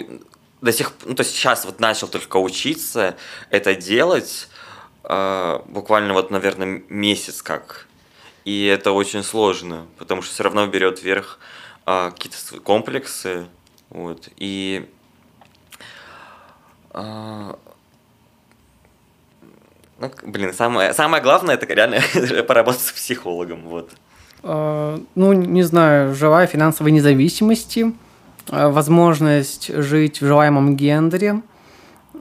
до 0.62 0.72
сих 0.72 0.92
ну, 1.06 1.16
то 1.16 1.24
есть 1.24 1.36
сейчас 1.36 1.66
вот 1.66 1.80
начал 1.80 2.08
только 2.08 2.38
учиться 2.38 3.16
это 3.50 3.76
делать, 3.76 4.48
э, 5.04 5.60
буквально 5.66 6.14
вот, 6.14 6.32
наверное, 6.32 6.84
месяц 6.90 7.42
как. 7.42 7.88
И 8.46 8.66
это 8.66 8.92
очень 8.92 9.24
сложно, 9.24 9.88
потому 9.98 10.22
что 10.22 10.34
все 10.34 10.44
равно 10.44 10.66
берет 10.68 11.02
вверх 11.02 11.40
э, 11.86 12.12
какие-то 12.12 12.60
комплексы, 12.62 13.48
вот, 13.90 14.30
и 14.38 14.90
э, 16.92 17.54
ну, 20.04 20.12
блин, 20.32 20.54
самое, 20.54 20.94
самое 20.94 21.24
главное 21.24 21.56
это 21.56 21.66
реально 21.66 22.02
поработать 22.48 22.82
с 22.82 22.92
психологом, 22.92 23.62
вот. 23.68 23.90
Э, 24.44 25.00
ну, 25.16 25.34
не 25.34 25.64
знаю, 25.64 26.14
желаю 26.14 26.48
финансовой 26.48 26.92
независимости, 26.92 27.94
э, 28.50 28.68
возможность 28.68 29.74
жить 29.74 30.22
в 30.22 30.26
желаемом 30.26 30.76
гендере, 30.76 31.42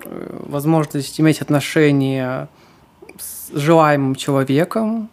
э, 0.05 0.39
возможность 0.47 1.21
иметь 1.21 1.41
отношения 1.41 2.49
с 3.19 3.51
желаемым 3.53 4.15
человеком 4.15 5.09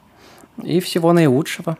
и 0.61 0.79
всего 0.79 1.11
наилучшего. 1.11 1.77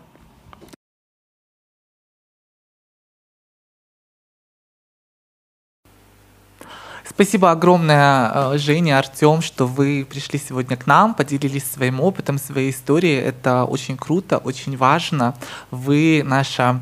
Спасибо 7.22 7.51
огромное, 7.51 8.32
э, 8.34 8.57
Женя, 8.57 8.97
Артем, 8.97 9.41
что 9.41 9.67
вы 9.67 10.07
пришли 10.09 10.39
сегодня 10.39 10.78
к 10.78 10.88
нам, 10.88 11.13
поделились 11.13 11.70
своим 11.70 11.99
опытом, 11.99 12.38
своей 12.38 12.72
историей. 12.72 13.17
Это 13.17 13.65
очень 13.65 13.97
круто, 13.97 14.38
очень 14.38 14.78
важно. 14.78 15.36
Вы 15.70 16.24
наша 16.26 16.80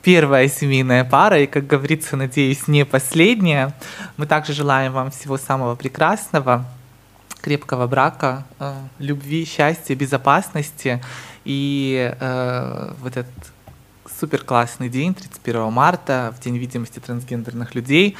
первая 0.00 0.48
семейная 0.48 1.04
пара, 1.04 1.38
и, 1.38 1.46
как 1.46 1.66
говорится, 1.66 2.16
надеюсь, 2.16 2.66
не 2.66 2.86
последняя. 2.86 3.74
Мы 4.16 4.24
также 4.24 4.54
желаем 4.54 4.94
вам 4.94 5.10
всего 5.10 5.36
самого 5.36 5.74
прекрасного, 5.74 6.64
крепкого 7.42 7.86
брака, 7.86 8.46
э, 8.60 8.72
любви, 8.98 9.44
счастья, 9.44 9.94
безопасности. 9.94 11.04
И 11.44 12.10
э, 12.18 12.92
в 13.02 13.06
этот 13.06 13.26
супер 14.18 14.44
классный 14.44 14.88
день, 14.88 15.12
31 15.12 15.70
марта, 15.70 16.34
в 16.34 16.42
День 16.42 16.56
видимости 16.56 17.00
трансгендерных 17.00 17.74
людей, 17.74 18.16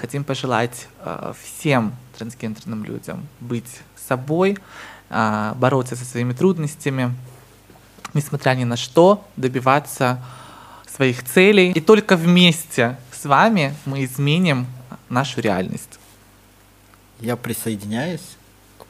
хотим 0.00 0.24
пожелать 0.24 0.88
а, 0.98 1.34
всем 1.40 1.94
трансгендерным 2.18 2.84
людям 2.84 3.28
быть 3.38 3.80
собой, 3.96 4.58
а, 5.08 5.54
бороться 5.54 5.94
со 5.94 6.04
своими 6.04 6.32
трудностями, 6.32 7.14
несмотря 8.12 8.54
ни 8.54 8.64
на 8.64 8.76
что, 8.76 9.24
добиваться 9.36 10.20
своих 10.92 11.22
целей. 11.24 11.70
И 11.70 11.80
только 11.80 12.16
вместе 12.16 12.98
с 13.12 13.24
вами 13.24 13.74
мы 13.84 14.04
изменим 14.04 14.66
нашу 15.08 15.40
реальность. 15.40 15.98
Я 17.20 17.36
присоединяюсь 17.36 18.36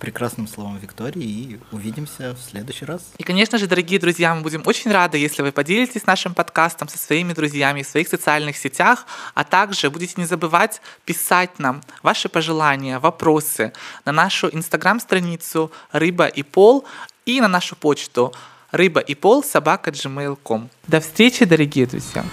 прекрасным 0.03 0.49
словом 0.49 0.79
Виктории 0.79 1.23
и 1.23 1.61
увидимся 1.71 2.35
в 2.35 2.51
следующий 2.51 2.85
раз. 2.85 3.03
И, 3.19 3.23
конечно 3.23 3.57
же, 3.57 3.69
дорогие 3.69 4.01
друзья, 4.01 4.35
мы 4.35 4.43
будем 4.43 4.63
очень 4.67 4.91
рады, 4.91 5.17
если 5.17 5.43
вы 5.43 5.53
поделитесь 5.53 6.07
нашим 6.07 6.35
подкастом 6.35 6.89
со 6.89 6.99
своими 6.99 7.33
друзьями 7.33 7.83
в 7.83 7.87
своих 7.87 8.09
социальных 8.09 8.57
сетях, 8.57 9.07
а 9.35 9.45
также 9.45 9.91
будете 9.91 10.15
не 10.17 10.27
забывать 10.27 10.83
писать 11.05 11.61
нам 11.61 11.83
ваши 12.03 12.29
пожелания, 12.29 12.99
вопросы 12.99 13.73
на 14.05 14.11
нашу 14.11 14.49
инстаграм-страницу 14.53 15.71
«Рыба 15.93 16.27
и 16.27 16.43
пол» 16.43 16.85
и 17.25 17.41
на 17.41 17.47
нашу 17.47 17.77
почту 17.77 18.33
рыба 18.73 18.99
и 18.99 19.15
пол 19.15 19.45
собака 19.45 19.91
gmail.com. 19.91 20.69
До 20.89 21.01
встречи, 21.01 21.45
дорогие 21.45 21.87
друзья! 21.87 22.25